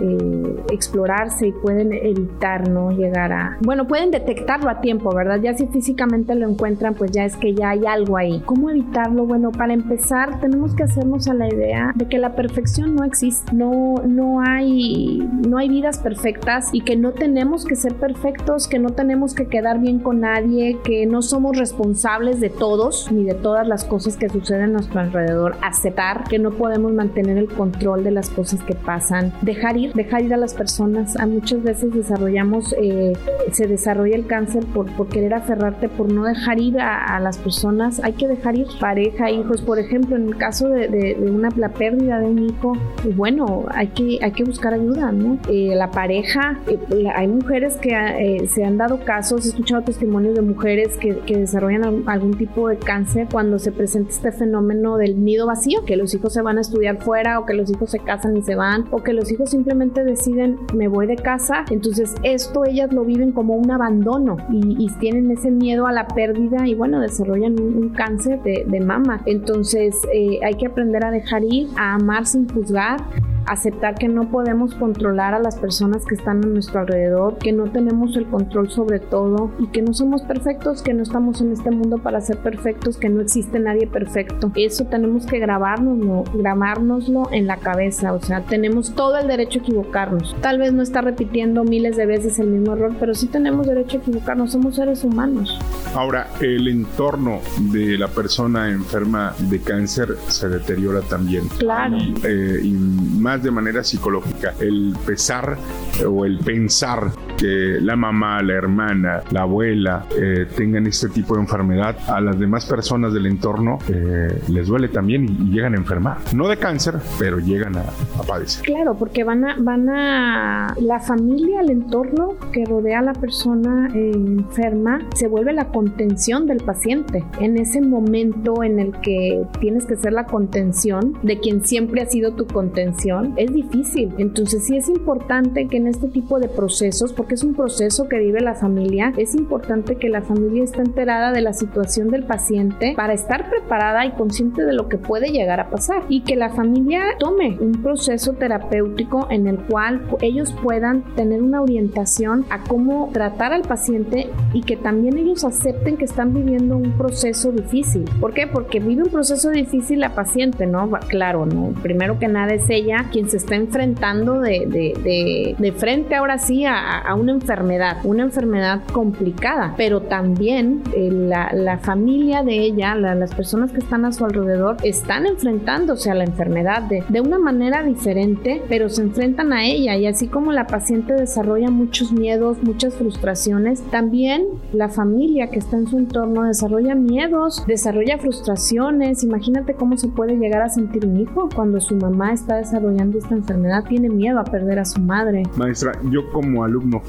explorarse 0.72 1.48
y 1.48 1.52
pueden 1.52 1.94
evitar, 1.94 2.70
¿no? 2.70 2.92
Llegar 2.92 3.32
a... 3.34 3.58
Bueno, 3.62 3.88
pueden 3.88 4.12
detectarlo 4.12 4.70
a 4.70 4.82
tiempo, 4.82 5.14
¿verdad? 5.14 5.40
Ya 5.42 5.54
si 5.56 5.68
físicamente 5.68 6.36
lo 6.36 6.50
encuentran, 6.50 6.94
pues 6.94 7.12
ya 7.12 7.26
es 7.26 7.36
que 7.38 7.54
ya 7.54 7.70
hay 7.70 7.86
algo 7.86 8.18
ahí. 8.18 8.42
¿Cómo 8.46 8.70
evitarlo? 8.70 9.26
Bueno, 9.26 9.52
para 9.52 9.74
empezar, 9.74 10.40
tenemos 10.40 10.76
que 10.76 10.84
hacernos 10.84 11.28
a 11.28 11.34
la 11.34 11.48
idea 11.48 11.92
de 11.96 12.08
que 12.08 12.18
la 12.18 12.36
perfección 12.36 12.96
no 12.96 13.04
existe. 13.04 13.54
No, 13.54 13.96
no 14.06 14.42
hay, 14.42 15.28
no 15.48 15.58
hay 15.58 15.70
vidas 15.70 16.00
perfectas 16.00 16.70
y 16.74 16.82
que 16.82 16.96
no 16.96 17.12
tenemos 17.12 17.66
que 17.66 17.76
ser 17.76 17.96
perfectos, 17.96 18.68
que 18.68 18.80
no 18.80 18.90
tenemos 18.90 19.34
que 19.34 19.48
quedar 19.48 19.80
bien 19.80 20.00
con 20.00 20.22
nadie, 20.22 20.78
que 20.84 21.06
no 21.06 21.22
somos 21.22 21.58
responsables 21.58 22.40
de 22.40 22.50
todos 22.50 23.12
ni 23.12 23.24
de 23.24 23.34
todas 23.34 23.68
las 23.68 23.84
cosas 23.86 24.18
que 24.18 24.30
suceden 24.30 24.64
a 24.64 24.68
nuestro 24.68 25.00
alrededor. 25.00 25.31
Aceptar 25.62 26.24
que 26.26 26.40
no 26.40 26.52
podemos 26.52 26.92
mantener 26.92 27.38
el 27.38 27.48
control 27.48 28.04
de 28.04 28.12
las 28.12 28.30
cosas 28.30 28.62
que 28.64 28.76
pasan. 28.76 29.34
Dejar 29.42 29.78
ir, 29.78 29.94
dejar 29.94 30.24
ir 30.24 30.34
a 30.34 30.38
las 30.38 30.54
personas. 30.54 31.18
A 31.20 31.26
muchas 31.26 31.64
veces 31.64 31.94
desarrollamos, 31.94 32.76
eh, 32.82 33.14
se 33.52 33.68
desarrolla 33.68 34.16
el 34.16 34.28
cáncer 34.28 34.66
por, 34.68 34.92
por 34.96 35.08
querer 35.08 35.34
aferrarte, 35.34 35.90
por 35.90 36.12
no 36.12 36.24
dejar 36.24 36.60
ir 36.60 36.80
a, 36.80 37.20
las 37.20 37.38
personas. 37.38 38.02
Hay 38.04 38.14
que 38.14 38.28
dejar 38.28 38.58
ir 38.58 38.68
pareja, 38.80 39.30
hijos. 39.30 39.62
Por 39.62 39.80
ejemplo, 39.80 40.16
en 40.16 40.28
el 40.28 40.38
caso 40.38 40.70
de, 40.70 41.18
una, 41.20 41.50
la 41.56 41.70
pérdida 41.70 42.20
de 42.20 42.28
un 42.28 42.40
hijo, 42.40 42.74
bueno, 43.16 43.66
hay 43.70 43.88
que, 43.88 44.20
hay 44.22 44.32
que 44.32 44.44
buscar 44.44 44.74
ayuda, 44.74 45.12
¿no? 45.12 45.38
Eh, 45.50 45.74
la 45.76 45.92
pareja, 45.92 46.60
eh, 46.68 47.08
hay 47.14 47.28
mujeres 47.28 47.78
que 47.78 48.48
se 48.52 48.64
han 48.64 48.78
dado 48.78 49.00
casos, 49.04 49.46
he 49.46 49.50
escuchado 49.50 49.82
testimonios 49.84 50.36
de 50.36 50.42
mujeres 50.42 50.98
que, 50.98 51.18
que 51.20 51.38
desarrollan 51.38 52.04
algún 52.08 52.34
tipo 52.36 52.70
de 52.70 52.78
cáncer 52.78 53.28
cuando 53.32 53.60
se 53.60 53.72
presenta 53.72 54.10
este 54.10 54.32
fenómeno 54.32 54.98
del 54.98 55.16
nido 55.24 55.48
vacío, 55.48 55.86
que 55.86 55.96
los 55.96 56.14
hijos 56.14 56.34
se 56.34 56.42
van 56.42 56.58
a 56.58 56.62
estudiar 56.62 57.02
fuera 57.02 57.40
o 57.40 57.46
que 57.46 57.54
los 57.54 57.70
hijos 57.70 57.90
se 57.92 58.00
casan 58.00 58.38
y 58.38 58.42
se 58.42 58.56
van 58.56 58.86
o 58.92 59.04
que 59.04 59.14
los 59.14 59.32
hijos 59.32 59.50
simplemente 59.50 60.04
deciden 60.04 60.58
me 60.74 60.88
voy 60.88 61.08
de 61.08 61.16
casa, 61.16 61.66
entonces 61.70 62.16
esto 62.24 62.66
ellas 62.66 62.92
lo 62.92 63.04
viven 63.04 63.32
como 63.32 63.56
un 63.56 63.72
abandono 63.72 64.38
y, 64.52 64.92
tienen 65.00 65.32
ese 65.32 65.50
miedo 65.50 65.88
a 65.88 65.92
la 65.92 66.06
pérdida 66.06 66.68
y 66.68 66.76
bueno, 66.76 67.00
desarrollan 67.00 67.60
un, 67.60 67.90
cáncer 67.90 68.42
de, 68.44 68.80
mama. 68.82 69.22
Entonces 69.26 69.96
eh, 70.14 70.40
hay 70.44 70.56
que 70.56 70.68
aprender 70.68 71.04
a 71.06 71.12
dejar 71.12 71.44
ir, 71.44 71.70
a 71.78 71.96
amar 71.96 72.26
sin 72.26 72.48
juzgar, 72.50 73.00
aceptar 73.46 73.96
que 73.96 74.08
no 74.08 74.30
podemos 74.30 74.76
controlar 74.76 75.34
a 75.34 75.40
las 75.40 75.58
personas 75.58 76.06
que 76.06 76.16
están 76.16 76.44
a 76.44 76.48
nuestro 76.48 76.82
alrededor, 76.82 77.38
que 77.38 77.52
no 77.52 77.72
tenemos 77.72 78.16
el 78.16 78.26
control 78.28 78.70
sobre 78.70 79.00
todo 79.00 79.52
y 79.60 79.68
que 79.68 79.82
no 79.82 79.94
somos 79.94 80.22
perfectos, 80.22 80.82
que 80.82 80.94
no 80.94 81.04
estamos 81.04 81.42
en 81.42 81.52
este 81.52 81.72
mundo 81.72 81.98
para 81.98 82.22
ser 82.22 82.38
perfectos, 82.38 82.98
que 82.98 83.10
no 83.10 83.22
existe 83.22 83.60
nadie 83.60 83.88
perfecto. 83.88 84.52
Eso 84.56 84.86
tenemos 84.86 85.26
que 85.26 85.40
grabárnoslo, 85.40 86.24
grabárnoslo 86.34 87.30
en 87.32 87.48
la 87.48 87.58
cabeza, 87.58 88.14
o 88.14 88.22
sea, 88.22 88.42
tenemos 88.44 88.94
todo 88.96 89.18
el 89.18 89.28
derecho 89.28 89.60
a 89.60 89.62
equivocarnos. 89.64 90.36
Tal 90.42 90.60
vez 90.60 90.74
no 90.74 90.82
está 90.82 91.02
repitiendo 91.02 91.64
miles 91.64 91.98
de 91.98 92.06
veces 92.06 92.40
el 92.40 92.48
mismo 92.48 92.74
error, 92.74 92.96
pero 93.00 93.14
sí 93.14 93.28
tenemos 93.28 93.68
derecho 93.68 93.98
a 93.98 94.02
equivocarnos, 94.02 94.52
somos 94.52 94.76
seres 94.76 95.04
humanos. 95.04 95.60
Ahora, 95.96 96.28
el 96.40 96.68
entorno 96.68 97.40
de 97.72 97.98
la 97.98 98.08
persona 98.08 98.70
enferma 98.70 99.34
de 99.40 99.60
cáncer 99.60 100.16
se 100.28 100.50
deteriora 100.50 101.02
también. 101.02 101.48
Claro. 101.58 101.98
Eh, 102.24 102.62
y 102.64 102.72
más 102.72 103.31
de 103.40 103.52
manera 103.52 103.84
psicológica. 103.84 104.54
El 104.60 104.96
pesar 105.06 105.58
o 106.06 106.26
el 106.26 106.40
pensar 106.40 107.12
la 107.42 107.96
mamá, 107.96 108.42
la 108.42 108.54
hermana, 108.54 109.22
la 109.32 109.42
abuela 109.42 110.06
eh, 110.18 110.48
tengan 110.56 110.88
este 110.88 111.10
tipo 111.10 111.36
de 111.36 111.42
enfermedad, 111.42 111.98
a 112.08 112.22
las 112.22 112.40
demás 112.40 112.66
personas 112.66 113.14
del 113.14 113.26
entorno 113.26 113.80
eh, 113.88 114.42
les 114.50 114.68
duele 114.68 114.88
también 114.88 115.26
y, 115.26 115.52
llegan 115.52 115.74
a 115.74 115.78
enfermar. 115.78 116.18
No 116.34 116.48
de 116.48 116.58
cáncer, 116.58 116.96
pero 117.20 117.40
llegan 117.40 117.76
a, 117.78 117.84
padecer. 118.28 118.64
Claro, 118.64 118.96
porque 118.98 119.24
van 119.24 119.46
a, 119.46 119.56
van 119.60 119.90
a 119.90 120.76
la 120.80 121.00
familia, 121.00 121.62
el 121.62 121.72
entorno 121.72 122.36
que 122.54 122.66
rodea 122.66 123.00
a 123.00 123.02
la 123.02 123.14
persona 123.14 123.90
eh, 123.94 124.12
enferma, 124.14 125.00
se 125.16 125.28
vuelve 125.28 125.54
la 125.54 125.66
contención 125.66 126.46
del 126.46 126.60
paciente. 126.60 127.24
En 127.40 127.58
ese 127.58 127.82
momento 127.82 128.64
en 128.64 128.80
el 128.80 128.92
que 129.02 129.44
tienes 129.60 129.86
que 129.86 129.98
ser 129.98 130.14
la 130.14 130.26
contención 130.26 131.18
de 131.24 131.40
quien 131.40 131.66
siempre 131.66 132.02
ha 132.02 132.06
sido 132.06 132.34
tu 132.34 132.46
contención, 132.48 133.34
es 133.38 133.54
difícil. 133.54 134.14
Entonces 134.18 134.66
sí 134.66 134.78
es 134.78 134.88
importante 134.88 135.68
que 135.68 135.78
en 135.78 135.88
este 135.88 136.08
tipo 136.08 136.40
de 136.40 136.48
procesos, 136.48 137.14
porque 137.14 137.31
es 137.36 137.44
un 137.44 137.54
proceso 137.54 138.08
que 138.08 138.20
vive 138.20 138.42
la 138.42 138.56
familia, 138.56 139.14
es 139.18 139.36
importante 139.36 139.96
que 139.96 140.10
la 140.10 140.22
familia 140.22 140.64
esté 140.64 140.82
enterada 140.82 141.32
de 141.32 141.42
la 141.42 141.54
situación 141.54 142.10
del 142.10 142.24
paciente 142.24 142.94
para 142.96 143.14
estar 143.14 143.50
preparada 143.50 144.06
y 144.06 144.12
consciente 144.12 144.64
de 144.66 144.74
lo 144.74 144.88
que 144.90 144.98
puede 144.98 145.30
llegar 145.30 145.60
a 145.60 145.70
pasar 145.70 146.04
y 146.10 146.22
que 146.22 146.36
la 146.36 146.50
familia 146.50 147.02
tome 147.20 147.58
un 147.60 147.82
proceso 147.82 148.34
terapéutico 148.34 149.28
en 149.30 149.48
el 149.48 149.58
cual 149.60 150.02
ellos 150.22 150.54
puedan 150.64 151.04
tener 151.16 151.42
una 151.42 151.62
orientación 151.62 152.46
a 152.50 152.64
cómo 152.64 153.10
tratar 153.14 153.54
al 153.54 153.62
paciente 153.62 154.30
y 154.54 154.62
que 154.62 154.78
también 154.78 155.18
ellos 155.18 155.44
acepten 155.44 155.98
que 155.98 156.06
están 156.06 156.34
viviendo 156.34 156.78
un 156.78 156.92
proceso 156.98 157.52
difícil. 157.52 158.06
¿Por 158.20 158.34
qué? 158.34 158.48
Porque 158.48 158.80
vive 158.80 159.04
un 159.04 159.10
proceso 159.10 159.50
difícil 159.50 160.00
la 160.00 160.16
paciente, 160.16 160.66
¿no? 160.66 160.90
Claro, 161.08 161.46
¿no? 161.46 161.74
Primero 161.82 162.20
que 162.20 162.28
nada 162.28 162.54
es 162.54 162.70
ella 162.70 163.06
quien 163.12 163.30
se 163.30 163.38
está 163.38 163.56
enfrentando 163.56 164.40
de, 164.40 164.66
de, 164.68 165.56
de, 165.58 165.72
frente 165.72 166.16
ahora 166.16 166.38
sí 166.38 166.66
a, 166.66 167.00
a, 167.00 167.16
una 167.22 167.32
enfermedad, 167.32 167.98
una 168.04 168.24
enfermedad 168.24 168.82
complicada, 168.92 169.74
pero 169.78 170.02
también 170.02 170.82
eh, 170.96 171.10
la, 171.12 171.52
la, 171.54 171.78
familia 171.78 172.44
de 172.44 172.60
ella, 172.60 172.96
las 172.96 173.34
personas 173.34 173.72
que 173.72 173.80
están 173.80 174.06
a 174.06 174.12
su 174.12 174.26
alrededor, 174.26 174.78
están 174.84 175.26
enfrentándose 175.26 176.12
a 176.12 176.16
la 176.16 176.24
enfermedad 176.24 176.84
de, 176.84 177.04
de 177.08 177.22
una 177.22 177.40
manera 177.40 177.84
diferente, 177.84 178.62
pero 178.68 178.90
se 178.90 179.02
enfrentan 179.02 179.54
a 179.54 179.66
ella 179.66 179.96
y 179.96 180.06
así 180.06 180.28
como 180.28 180.52
la 180.52 180.68
paciente 180.68 181.14
desarrolla 181.14 181.70
muchos 181.70 182.12
miedos, 182.12 182.62
muchas 182.64 182.96
frustraciones, 182.96 183.82
también 183.92 184.48
la 184.74 184.90
familia 184.90 185.48
que 185.48 185.60
está 185.60 185.78
en 185.78 185.88
su 185.88 185.98
entorno 185.98 186.44
desarrolla 186.44 186.96
miedos, 186.96 187.64
desarrolla 187.68 188.18
frustraciones. 188.18 189.24
Imagínate 189.24 189.76
cómo 189.76 189.98
se 189.98 190.08
puede 190.08 190.38
llegar 190.38 190.62
a 190.62 190.70
sentir 190.70 191.06
un 191.06 191.18
hijo 191.18 191.50
cuando 191.54 191.80
su 191.80 191.96
mamá 191.96 192.34
está 192.34 192.58
desarrollando 192.58 193.18
esta 193.18 193.36
enfermedad, 193.36 193.84
tiene 193.88 194.10
miedo 194.10 194.40
a 194.40 194.44
perder 194.44 194.80
a 194.80 194.86
su 194.86 195.02
madre. 195.02 195.44
Maestra, 195.56 195.94
yo 196.10 196.30
como 196.32 196.64
alumno 196.64 197.00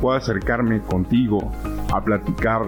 Puedo 0.00 0.16
acercarme 0.16 0.80
contigo 0.80 1.52
a 1.92 2.02
platicar 2.02 2.62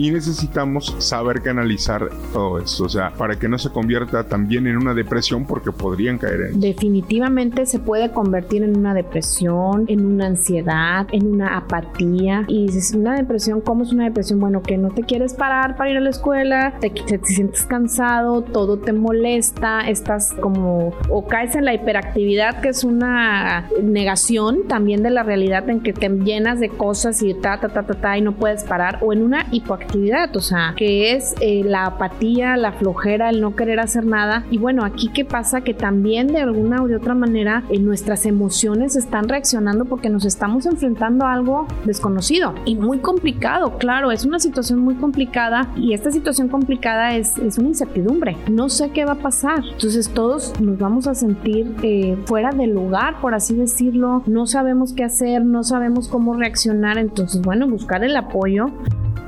y 0.00 0.10
necesitamos 0.10 0.96
saber 0.96 1.42
canalizar 1.42 2.08
todo 2.32 2.58
esto, 2.58 2.84
o 2.84 2.88
sea, 2.88 3.12
para 3.12 3.38
que 3.38 3.50
no 3.50 3.58
se 3.58 3.68
convierta 3.68 4.24
también 4.24 4.66
en 4.66 4.78
una 4.78 4.94
depresión 4.94 5.44
porque 5.44 5.72
podrían 5.72 6.16
caer 6.16 6.40
en... 6.40 6.60
Definitivamente 6.60 7.66
se 7.66 7.80
puede 7.80 8.10
convertir 8.10 8.62
en 8.62 8.78
una 8.78 8.94
depresión, 8.94 9.84
en 9.88 10.06
una 10.06 10.28
ansiedad, 10.28 11.06
en 11.12 11.26
una 11.26 11.58
apatía 11.58 12.46
y 12.48 12.68
dices, 12.68 12.94
una 12.94 13.14
depresión, 13.14 13.60
¿cómo 13.60 13.82
es 13.82 13.92
una 13.92 14.04
depresión? 14.04 14.40
Bueno, 14.40 14.62
que 14.62 14.78
no 14.78 14.88
te 14.88 15.02
quieres 15.02 15.34
parar 15.34 15.76
para 15.76 15.90
ir 15.90 15.98
a 15.98 16.00
la 16.00 16.08
escuela, 16.08 16.78
te, 16.80 16.88
te 16.88 17.20
sientes 17.22 17.66
cansado, 17.66 18.40
todo 18.40 18.78
te 18.78 18.94
molesta, 18.94 19.82
estás 19.86 20.32
como 20.40 20.94
o 21.10 21.26
caes 21.26 21.54
en 21.56 21.66
la 21.66 21.74
hiperactividad 21.74 22.62
que 22.62 22.70
es 22.70 22.84
una 22.84 23.68
negación 23.82 24.66
también 24.66 25.02
de 25.02 25.10
la 25.10 25.24
realidad 25.24 25.68
en 25.68 25.80
que 25.80 25.92
te 25.92 26.08
llenas 26.08 26.58
de 26.58 26.70
cosas 26.70 27.22
y 27.22 27.34
ta 27.34 27.60
ta 27.60 27.68
ta 27.68 27.82
ta, 27.82 27.94
ta 28.00 28.16
y 28.16 28.22
no 28.22 28.32
puedes 28.32 28.64
parar 28.64 28.98
o 29.02 29.12
en 29.12 29.22
una 29.22 29.46
hipoactividad 29.50 29.89
o 30.34 30.40
sea, 30.40 30.74
que 30.76 31.12
es 31.12 31.34
eh, 31.40 31.62
la 31.64 31.86
apatía, 31.86 32.56
la 32.56 32.72
flojera, 32.72 33.30
el 33.30 33.40
no 33.40 33.56
querer 33.56 33.80
hacer 33.80 34.06
nada. 34.06 34.44
Y 34.50 34.58
bueno, 34.58 34.84
aquí 34.84 35.10
qué 35.12 35.24
pasa 35.24 35.62
que 35.62 35.74
también 35.74 36.28
de 36.28 36.40
alguna 36.40 36.82
o 36.82 36.88
de 36.88 36.96
otra 36.96 37.14
manera 37.14 37.64
en 37.70 37.84
nuestras 37.84 38.26
emociones 38.26 38.96
están 38.96 39.28
reaccionando 39.28 39.84
porque 39.84 40.08
nos 40.08 40.24
estamos 40.24 40.66
enfrentando 40.66 41.26
a 41.26 41.32
algo 41.32 41.66
desconocido 41.84 42.54
y 42.64 42.76
muy 42.76 42.98
complicado, 42.98 43.78
claro, 43.78 44.12
es 44.12 44.24
una 44.24 44.38
situación 44.38 44.78
muy 44.80 44.94
complicada 44.94 45.68
y 45.76 45.92
esta 45.92 46.10
situación 46.10 46.48
complicada 46.48 47.16
es, 47.16 47.36
es 47.38 47.58
una 47.58 47.68
incertidumbre. 47.68 48.36
No 48.50 48.68
sé 48.68 48.90
qué 48.90 49.04
va 49.04 49.12
a 49.12 49.16
pasar. 49.16 49.62
Entonces 49.72 50.08
todos 50.10 50.58
nos 50.60 50.78
vamos 50.78 51.06
a 51.06 51.14
sentir 51.14 51.74
eh, 51.82 52.16
fuera 52.26 52.50
del 52.50 52.70
lugar, 52.70 53.20
por 53.20 53.34
así 53.34 53.54
decirlo. 53.54 54.22
No 54.26 54.46
sabemos 54.46 54.92
qué 54.92 55.04
hacer, 55.04 55.44
no 55.44 55.64
sabemos 55.64 56.08
cómo 56.08 56.34
reaccionar. 56.34 56.98
Entonces, 56.98 57.40
bueno, 57.42 57.68
buscar 57.68 58.04
el 58.04 58.16
apoyo 58.16 58.70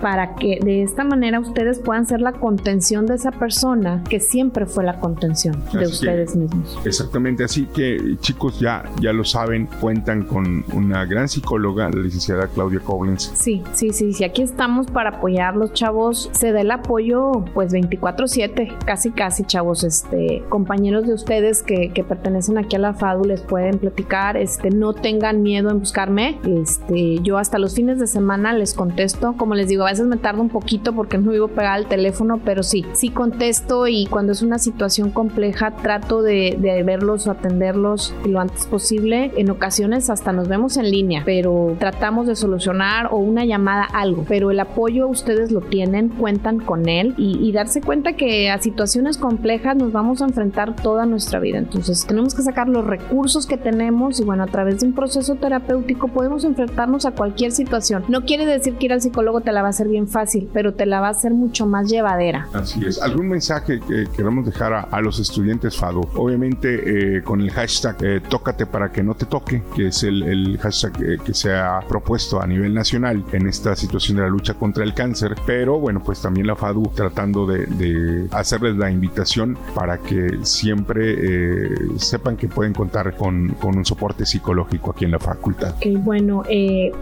para 0.03 0.35
que 0.35 0.59
de 0.61 0.83
esta 0.83 1.05
manera 1.05 1.39
ustedes 1.39 1.79
puedan 1.79 2.07
ser 2.07 2.21
la 2.21 2.33
contención 2.33 3.07
de 3.07 3.15
esa 3.15 3.31
persona 3.31 4.03
que 4.11 4.19
siempre 4.19 4.67
fue 4.67 4.83
la 4.83 4.99
contención 4.99 5.63
de 5.73 5.87
ustedes 5.87 6.35
mismos. 6.35 6.77
Exactamente, 6.85 7.45
así 7.45 7.67
que 7.67 8.17
chicos 8.19 8.59
ya, 8.59 8.83
ya 9.01 9.13
lo 9.13 9.25
saben, 9.25 9.69
cuentan 9.81 10.25
con 10.25 10.65
una 10.75 11.05
gran 11.05 11.29
psicóloga, 11.29 11.89
la 11.89 12.03
licenciada 12.03 12.49
Claudia 12.49 12.81
Collins. 12.81 13.33
Sí, 13.35 13.63
sí, 13.75 13.93
sí, 13.93 14.13
sí, 14.13 14.25
aquí 14.25 14.43
estamos 14.43 14.89
para 14.89 15.11
apoyar 15.11 15.55
los 15.55 15.73
chavos, 15.73 16.31
se 16.33 16.51
da 16.51 16.63
el 16.63 16.73
apoyo 16.73 17.31
pues 17.55 17.73
24/7, 17.73 18.79
casi 18.85 19.13
casi 19.13 19.45
chavos, 19.45 19.85
este, 19.85 20.43
compañeros 20.49 21.07
de 21.07 21.15
ustedes 21.15 21.63
que, 21.63 21.93
que 21.95 22.03
pertenecen 22.03 22.59
aquí 22.59 22.75
a 22.75 22.81
la 22.81 22.95
FADU 22.95 23.25
les 23.25 23.43
pueden 23.43 23.79
platicar, 23.79 24.37
este, 24.37 24.71
no 24.71 24.95
tengan 24.95 25.43
miedo 25.43 25.71
en 25.71 25.79
buscarme, 25.79 26.41
este, 26.45 27.21
yo 27.21 27.39
hasta 27.39 27.61
los 27.61 27.77
fines 27.77 28.01
de 28.01 28.09
semana 28.09 28.53
les 28.53 28.75
contesto, 28.75 29.37
como 29.37 29.55
les 29.55 29.69
digo, 29.69 29.85
veces 29.93 30.07
me 30.07 30.17
tarda 30.17 30.41
un 30.41 30.49
poquito 30.49 30.93
porque 30.93 31.19
no 31.19 31.31
vivo 31.31 31.49
pegada 31.49 31.75
al 31.75 31.87
teléfono, 31.87 32.41
pero 32.45 32.63
sí, 32.63 32.85
sí 32.93 33.11
contesto 33.11 33.87
y 33.89 34.07
cuando 34.07 34.33
es 34.33 34.43
una 34.43 34.59
situación 34.59 35.11
compleja 35.11 35.77
trato 35.77 36.23
de, 36.23 36.57
de 36.59 36.83
verlos 36.83 37.27
o 37.27 37.31
atenderlos 37.31 38.15
lo 38.25 38.41
antes 38.41 38.67
posible. 38.67 39.33
En 39.37 39.51
ocasiones 39.51 40.11
hasta 40.11 40.33
nos 40.33 40.49
vemos 40.49 40.77
en 40.77 40.91
línea, 40.91 41.23
pero 41.25 41.77
tratamos 41.79 42.27
de 42.27 42.37
solucionar 42.37 43.09
o 43.11 43.17
una 43.17 43.45
llamada, 43.45 43.85
algo. 43.85 44.25
Pero 44.29 44.51
el 44.51 44.61
apoyo 44.61 45.09
ustedes 45.09 45.53
lo 45.53 45.61
tienen, 45.61 46.09
cuentan 46.09 46.61
con 46.61 46.89
él 46.89 47.15
y, 47.17 47.39
y 47.47 47.53
darse 47.53 47.81
cuenta 47.81 48.15
que 48.15 48.51
a 48.51 48.59
situaciones 48.61 49.19
complejas 49.19 49.77
nos 49.77 49.93
vamos 49.93 50.23
a 50.23 50.25
enfrentar 50.25 50.77
toda 50.77 51.07
nuestra 51.07 51.39
vida. 51.39 51.59
Entonces 51.59 52.07
tenemos 52.07 52.35
que 52.35 52.43
sacar 52.43 52.69
los 52.69 52.85
recursos 52.85 53.47
que 53.47 53.57
tenemos 53.57 54.21
y 54.21 54.25
bueno, 54.25 54.43
a 54.43 54.47
través 54.47 54.81
de 54.81 54.87
un 54.87 54.95
proceso 54.95 55.35
terapéutico 55.37 56.09
podemos 56.09 56.45
enfrentarnos 56.45 57.07
a 57.07 57.13
cualquier 57.13 57.53
situación. 57.53 58.05
No 58.09 58.23
quiere 58.23 58.47
decir 58.47 58.75
que 58.75 58.87
ir 58.87 58.93
al 58.93 59.01
psicólogo 59.01 59.41
te 59.41 59.53
la 59.53 59.63
va 59.63 59.69
a 59.69 59.73
hacer 59.83 59.89
bien 59.89 60.09
fácil, 60.09 60.49
pero 60.53 60.75
te 60.75 60.87
la 60.87 61.01
va 61.01 61.09
a 61.09 61.11
hacer 61.11 61.33
mucho 61.33 61.67
más 61.67 61.91
llevadera. 61.91 62.49
Así 62.53 62.85
es. 62.85 63.01
¿Algún 63.03 63.29
mensaje 63.29 63.81
que 63.81 64.07
queramos 64.17 64.47
dejar 64.47 64.73
a, 64.91 65.01
los 65.01 65.19
estudiantes 65.19 65.77
FADO? 65.77 66.03
Obviamente 66.15 67.17
eh, 67.17 67.23
con 67.23 67.41
el 67.41 67.51
hashtag 67.51 67.97
eh, 68.03 68.21
Tócate 68.29 68.67
para 68.67 68.93
que 68.93 69.03
no 69.03 69.15
te 69.15 69.27
toque, 69.27 69.63
que 69.75 69.89
es 69.89 70.03
el, 70.05 70.59
hashtag 70.59 70.93
eh, 71.03 71.19
que 71.25 71.35
se 71.35 71.53
ha 71.53 71.81
propuesto 71.89 72.41
a 72.41 72.47
nivel 72.47 72.73
nacional 72.75 73.25
en 73.33 73.49
esta 73.49 73.75
situación 73.75 74.19
de 74.19 74.23
la 74.23 74.29
lucha 74.29 74.55
contra 74.55 74.85
el 74.85 74.95
cáncer, 74.95 75.35
pero 75.47 75.79
bueno, 75.79 76.03
pues 76.05 76.23
también 76.23 76.47
la 76.47 76.55
FADU 76.55 76.93
tratando 76.95 77.47
de, 77.47 78.29
hacerles 78.31 78.77
la 78.77 78.91
invitación 78.91 79.57
para 79.75 79.99
que 79.99 80.39
siempre 80.43 81.69
sepan 81.97 82.37
que 82.37 82.49
pueden 82.49 82.73
contar 82.73 83.17
con, 83.17 83.49
con, 83.61 83.77
un 83.77 83.85
soporte 83.85 84.25
psicológico 84.25 84.93
aquí 84.93 85.05
en 85.05 85.13
la 85.13 85.19
facultad. 85.19 85.75
Ok, 85.77 86.03
bueno, 86.03 86.43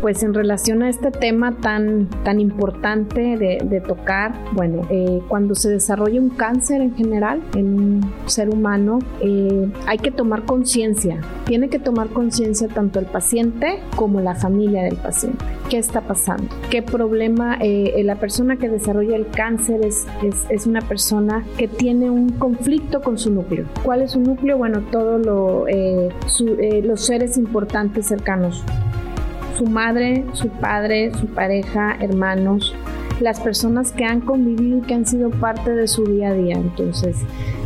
pues 0.00 0.22
en 0.22 0.32
relación 0.32 0.82
a 0.82 0.88
este 0.88 1.10
tema 1.10 1.52
tan, 1.52 2.08
tan 2.24 2.40
importante, 2.40 2.59
importante 2.60 3.38
de, 3.38 3.80
tocar, 3.80 4.34
bueno, 4.52 4.82
eh, 4.90 5.22
cuando 5.28 5.54
se 5.54 5.70
desarrolla 5.70 6.20
un 6.20 6.28
cáncer 6.28 6.82
en 6.82 6.94
general 6.94 7.40
en 7.54 7.74
un 7.74 8.12
ser 8.26 8.50
humano, 8.50 8.98
eh, 9.22 9.72
hay 9.86 9.96
que 9.96 10.10
tomar 10.10 10.44
conciencia, 10.44 11.22
tiene 11.46 11.70
que 11.70 11.78
tomar 11.78 12.08
conciencia 12.08 12.68
tanto 12.68 12.98
el 12.98 13.06
paciente 13.06 13.80
como 13.96 14.20
la 14.20 14.34
familia 14.34 14.82
del 14.82 14.96
paciente. 14.96 15.42
¿Qué 15.70 15.78
está 15.78 16.02
pasando? 16.02 16.44
¿Qué 16.68 16.82
problema? 16.82 17.56
Eh, 17.62 18.02
la 18.04 18.16
persona 18.16 18.56
que 18.56 18.68
desarrolla 18.68 19.16
el 19.16 19.28
cáncer 19.28 19.82
es, 19.82 20.06
es, 20.50 20.66
una 20.66 20.82
persona 20.82 21.46
que 21.56 21.66
tiene 21.66 22.10
un 22.10 22.28
conflicto 22.28 23.00
con 23.00 23.16
su 23.16 23.32
núcleo. 23.32 23.64
¿Cuál 23.82 24.02
es 24.02 24.10
su 24.10 24.20
núcleo? 24.20 24.58
Bueno, 24.58 24.82
todos 24.90 25.24
lo, 25.24 25.64
los 26.82 27.06
seres 27.06 27.38
importantes 27.38 28.06
cercanos 28.06 28.62
su 29.56 29.66
madre, 29.66 30.24
su 30.32 30.48
padre, 30.48 31.12
su 31.14 31.26
pareja, 31.26 31.96
hermanos, 32.00 32.74
las 33.20 33.40
personas 33.40 33.92
que 33.92 34.04
han 34.04 34.22
convivido 34.22 34.78
y 34.78 34.80
que 34.82 34.94
han 34.94 35.06
sido 35.06 35.30
parte 35.30 35.74
de 35.74 35.86
su 35.86 36.06
día 36.06 36.30
a 36.30 36.34
día. 36.34 36.56
Entonces, 36.56 37.16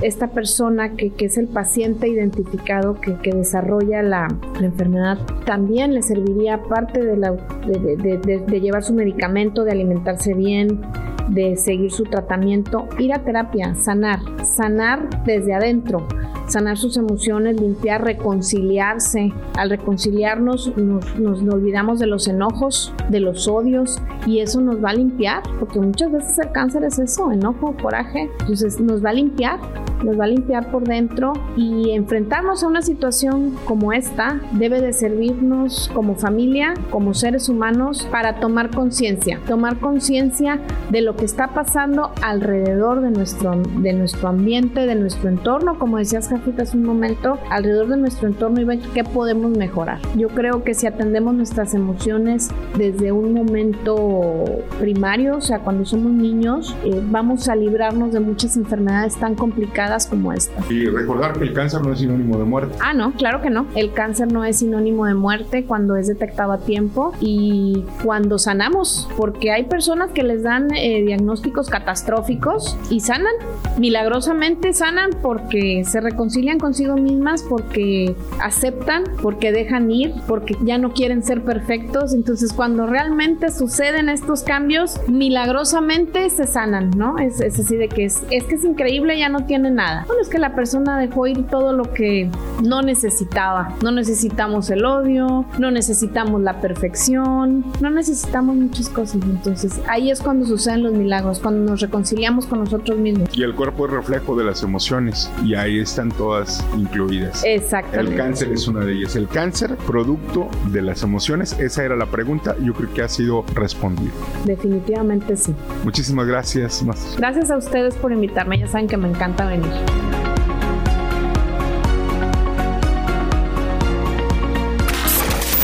esta 0.03 0.29
persona 0.29 0.97
que, 0.97 1.13
es 1.19 1.39
el 1.39 1.47
paciente 1.47 2.09
identificado 2.09 3.01
que, 3.01 3.33
desarrolla 3.33 4.03
la, 4.03 4.29
enfermedad, 4.61 5.19
también 5.47 5.95
le 5.95 6.03
serviría 6.03 6.63
parte 6.63 7.03
de, 7.05 7.17
la, 7.17 7.33
de 7.33 8.61
llevar 8.61 8.83
su 8.83 8.95
medicamento, 8.95 9.65
de 9.65 9.73
alimentarse 9.73 10.35
bien, 10.35 10.81
de 11.29 11.57
seguir 11.57 11.91
su 11.91 12.05
tratamiento, 12.05 12.87
ir 12.99 13.13
a 13.13 13.25
terapia, 13.25 13.75
sanar, 13.77 14.21
sanar 14.45 15.25
desde 15.25 15.55
adentro 15.55 16.07
sanar 16.47 16.77
sus 16.77 16.97
emociones, 16.97 17.61
limpiar, 17.61 18.05
reconciliarse. 18.05 19.33
Al 19.57 19.71
reconciliarnos 19.71 20.77
nos, 20.77 21.43
olvidamos 21.43 21.99
de 21.99 22.07
los 22.07 22.29
enojos, 22.29 22.93
de 23.09 23.21
los 23.21 23.49
odios 23.49 23.99
y 24.27 24.41
eso 24.41 24.61
nos 24.61 24.83
va 24.83 24.91
a 24.91 24.95
limpiar, 24.95 25.43
porque 25.59 25.81
muchas 25.81 26.11
veces 26.13 26.39
el 26.39 26.53
cáncer 26.53 26.85
es 26.85 26.99
eso, 26.99 27.31
enojo, 27.31 27.75
coraje. 27.81 28.31
Entonces 28.41 28.81
nos 28.81 29.05
va 29.05 29.11
a 29.11 29.15
limpiar 29.15 29.59
nos 30.05 30.21
va 30.21 30.25
a 30.25 30.29
limpiar 30.29 30.71
por 30.71 30.85
dentro 30.85 31.33
y 31.57 31.91
enfrentarnos 31.91 32.63
a 32.63 32.67
una 32.67 32.83
situación 32.83 33.57
como 33.65 33.93
esta 33.93 34.41
debe 34.53 34.81
de 34.81 34.93
servirnos 34.93 35.91
como 35.95 36.15
familia, 36.15 36.75
como 36.91 37.15
seres 37.15 37.49
humanos, 37.49 38.07
para 38.11 38.39
tomar 38.39 38.71
conciencia, 38.71 39.41
tomar 39.49 39.79
conciencia 39.79 40.61
de 40.91 41.01
lo 41.01 41.17
que 41.17 41.25
está 41.25 41.49
pasando 41.49 42.13
alrededor 42.23 43.01
de 43.01 43.11
nuestro, 43.11 43.57
de 43.79 43.93
nuestro 43.95 44.29
ambiente, 44.29 44.87
de 44.87 44.95
nuestro 44.95 45.29
entorno, 45.29 45.79
como 45.79 45.99
decías 45.99 46.31
Jafita 46.37 46.63
hace 46.63 46.77
un 46.77 46.85
momento, 46.85 47.39
alrededor 47.51 47.89
de 47.89 47.97
nuestro 47.97 48.29
entorno 48.29 48.61
y 48.61 48.65
ver 48.65 48.79
qué 48.93 49.05
podemos 49.05 49.57
mejorar. 49.57 49.99
Yo 50.17 50.29
creo 50.29 50.65
que 50.65 50.75
si 50.75 50.87
atendemos 50.87 51.35
nuestras 51.35 51.75
emociones 51.75 52.51
desde 52.77 53.13
un 53.13 53.35
momento 53.35 54.45
primario, 54.79 55.37
o 55.37 55.41
sea, 55.41 55.61
cuando 55.61 55.85
somos 55.85 56.13
niños, 56.13 56.77
eh, 56.85 57.01
vamos 57.11 57.49
a 57.49 57.57
librarnos 57.57 58.13
de 58.13 58.21
muchas 58.21 58.57
enfermedades 58.57 59.17
tan 59.17 59.35
complicadas 59.35 60.07
como 60.07 60.33
esta. 60.33 60.63
Y 60.71 60.87
recordar 60.87 61.39
que 61.39 61.45
el 61.45 61.53
cáncer 61.53 61.83
no 61.83 61.93
es 61.93 61.99
sinónimo 61.99 62.39
de 62.39 62.45
muerte. 62.45 62.77
Ah, 62.81 62.95
no, 62.95 63.13
claro 63.13 63.41
que 63.41 63.51
no. 63.51 63.67
El 63.75 63.93
cáncer 63.93 64.33
no 64.33 64.45
es 64.45 64.59
sinónimo 64.59 65.07
de 65.07 65.15
muerte 65.15 65.65
cuando 65.65 65.97
es 65.97 66.07
detectado 66.07 66.53
a 66.53 66.59
tiempo 66.59 67.13
y 67.21 67.85
cuando 68.03 68.39
sanamos, 68.39 69.09
porque 69.17 69.53
hay 69.53 69.65
personas 69.65 70.11
que 70.13 70.23
les 70.23 70.43
dan 70.43 70.69
eh, 70.75 71.03
diagnósticos 71.03 71.71
catastróficos 71.71 72.77
y 72.91 73.01
sanan, 73.01 73.35
milagrosamente 73.79 74.73
sanan 74.73 75.11
porque 75.23 75.85
se 75.85 76.01
reconcilian 76.25 76.59
consigo 76.59 76.97
mismas, 76.97 77.43
porque 77.43 78.17
aceptan, 78.41 79.05
porque 79.21 79.53
dejan 79.53 79.91
ir, 79.91 80.15
porque 80.27 80.57
ya 80.63 80.79
no 80.79 80.95
quieren 80.95 81.23
ser 81.23 81.43
perfectos. 81.43 82.15
Entonces, 82.15 82.55
cuando 82.55 82.87
realmente 82.87 83.51
suceden 83.51 84.09
estos 84.09 84.43
cambios, 84.43 84.99
milagrosamente 85.07 86.31
se 86.31 86.47
sanan, 86.47 86.93
¿no? 86.97 87.19
Es, 87.19 87.43
es 87.43 87.61
así 87.61 87.77
de 87.77 87.91
que 87.91 88.07
es, 88.07 88.23
es 88.31 88.45
que 88.45 88.55
es 88.55 88.65
increíble, 88.65 89.19
ya 89.19 89.29
no 89.29 89.45
tiene 89.45 89.71
nada. 89.71 90.05
Bueno, 90.07 90.23
es 90.23 90.31
que 90.31 90.39
la 90.39 90.55
persona 90.55 90.99
dejó 90.99 91.27
ir 91.27 91.47
todo 91.47 91.75
lo 91.75 91.93
que 91.93 92.31
no 92.63 92.81
necesitaba. 92.81 93.77
No 93.83 93.91
necesitamos 93.91 94.71
el 94.71 94.87
odio, 94.87 95.45
no 95.59 95.71
necesitamos 95.71 96.41
la 96.41 96.63
perfección, 96.63 97.67
no 97.83 97.91
necesitamos 97.91 98.57
muchas 98.57 98.89
cosas. 98.89 99.21
Entonces, 99.23 99.79
ahí 99.91 100.11
es 100.11 100.23
cuando 100.23 100.47
suceden 100.47 100.85
los 100.85 100.95
milagros, 100.95 101.39
cuando 101.39 101.71
nos 101.71 101.83
reconciliamos 101.83 102.47
con 102.47 102.61
nosotros 102.61 102.99
mismos. 102.99 103.29
Y 103.37 103.43
el 103.43 103.55
cuerpo 103.55 103.85
es 103.85 103.93
reflejo 103.93 104.35
de 104.37 104.45
las 104.45 104.63
emociones 104.63 105.31
y 105.45 105.55
ahí 105.55 105.81
están 105.81 106.14
todas 106.17 106.65
incluidas. 106.77 107.43
Exactamente. 107.45 108.13
El 108.13 108.19
cáncer 108.19 108.53
es 108.53 108.69
una 108.69 108.85
de 108.85 108.93
ellas. 108.93 109.17
El 109.17 109.29
cáncer, 109.29 109.77
producto 109.87 110.49
de 110.67 110.83
las 110.83 111.03
emociones, 111.03 111.59
esa 111.59 111.85
era 111.85 111.97
la 111.97 112.07
pregunta. 112.07 112.57
Yo 112.61 112.75
creo 112.75 112.93
que 112.93 113.03
ha 113.03 113.09
sido 113.09 113.45
respondida. 113.55 114.13
Definitivamente 114.45 115.37
sí. 115.37 115.55
Muchísimas 115.85 116.27
gracias, 116.27 116.83
Master. 116.83 117.19
Gracias 117.19 117.51
a 117.51 117.57
ustedes 117.57 117.95
por 117.95 118.13
invitarme. 118.13 118.59
Ya 118.59 118.69
saben 118.69 118.89
que 118.89 118.97
me 118.97 119.09
encanta 119.09 119.47
venir. 119.47 119.73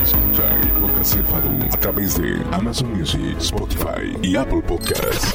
Escucha 0.02 0.42
el 0.62 0.68
podcast 0.80 1.14
Cerfado 1.14 1.50
a 1.72 1.76
través 1.78 2.20
de 2.20 2.42
Amazon 2.52 2.92
Music, 2.96 3.36
Spotify 3.38 4.16
y 4.22 4.36
Apple 4.36 4.62
Podcasts. 4.66 5.34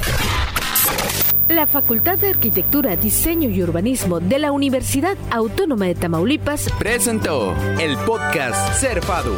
La 1.56 1.65
Facultad 1.65 2.20
de 2.20 2.32
Arquitectura, 2.32 2.98
Diseño 2.98 3.50
y 3.50 3.63
Urbanismo 3.63 4.20
de 4.20 4.39
la 4.39 4.52
Universidad 4.52 5.15
Autónoma 5.32 5.86
de 5.86 5.96
Tamaulipas 5.96 6.70
Presentó 6.78 7.56
el 7.80 7.96
podcast 8.00 8.74
Cerfado. 8.74 9.34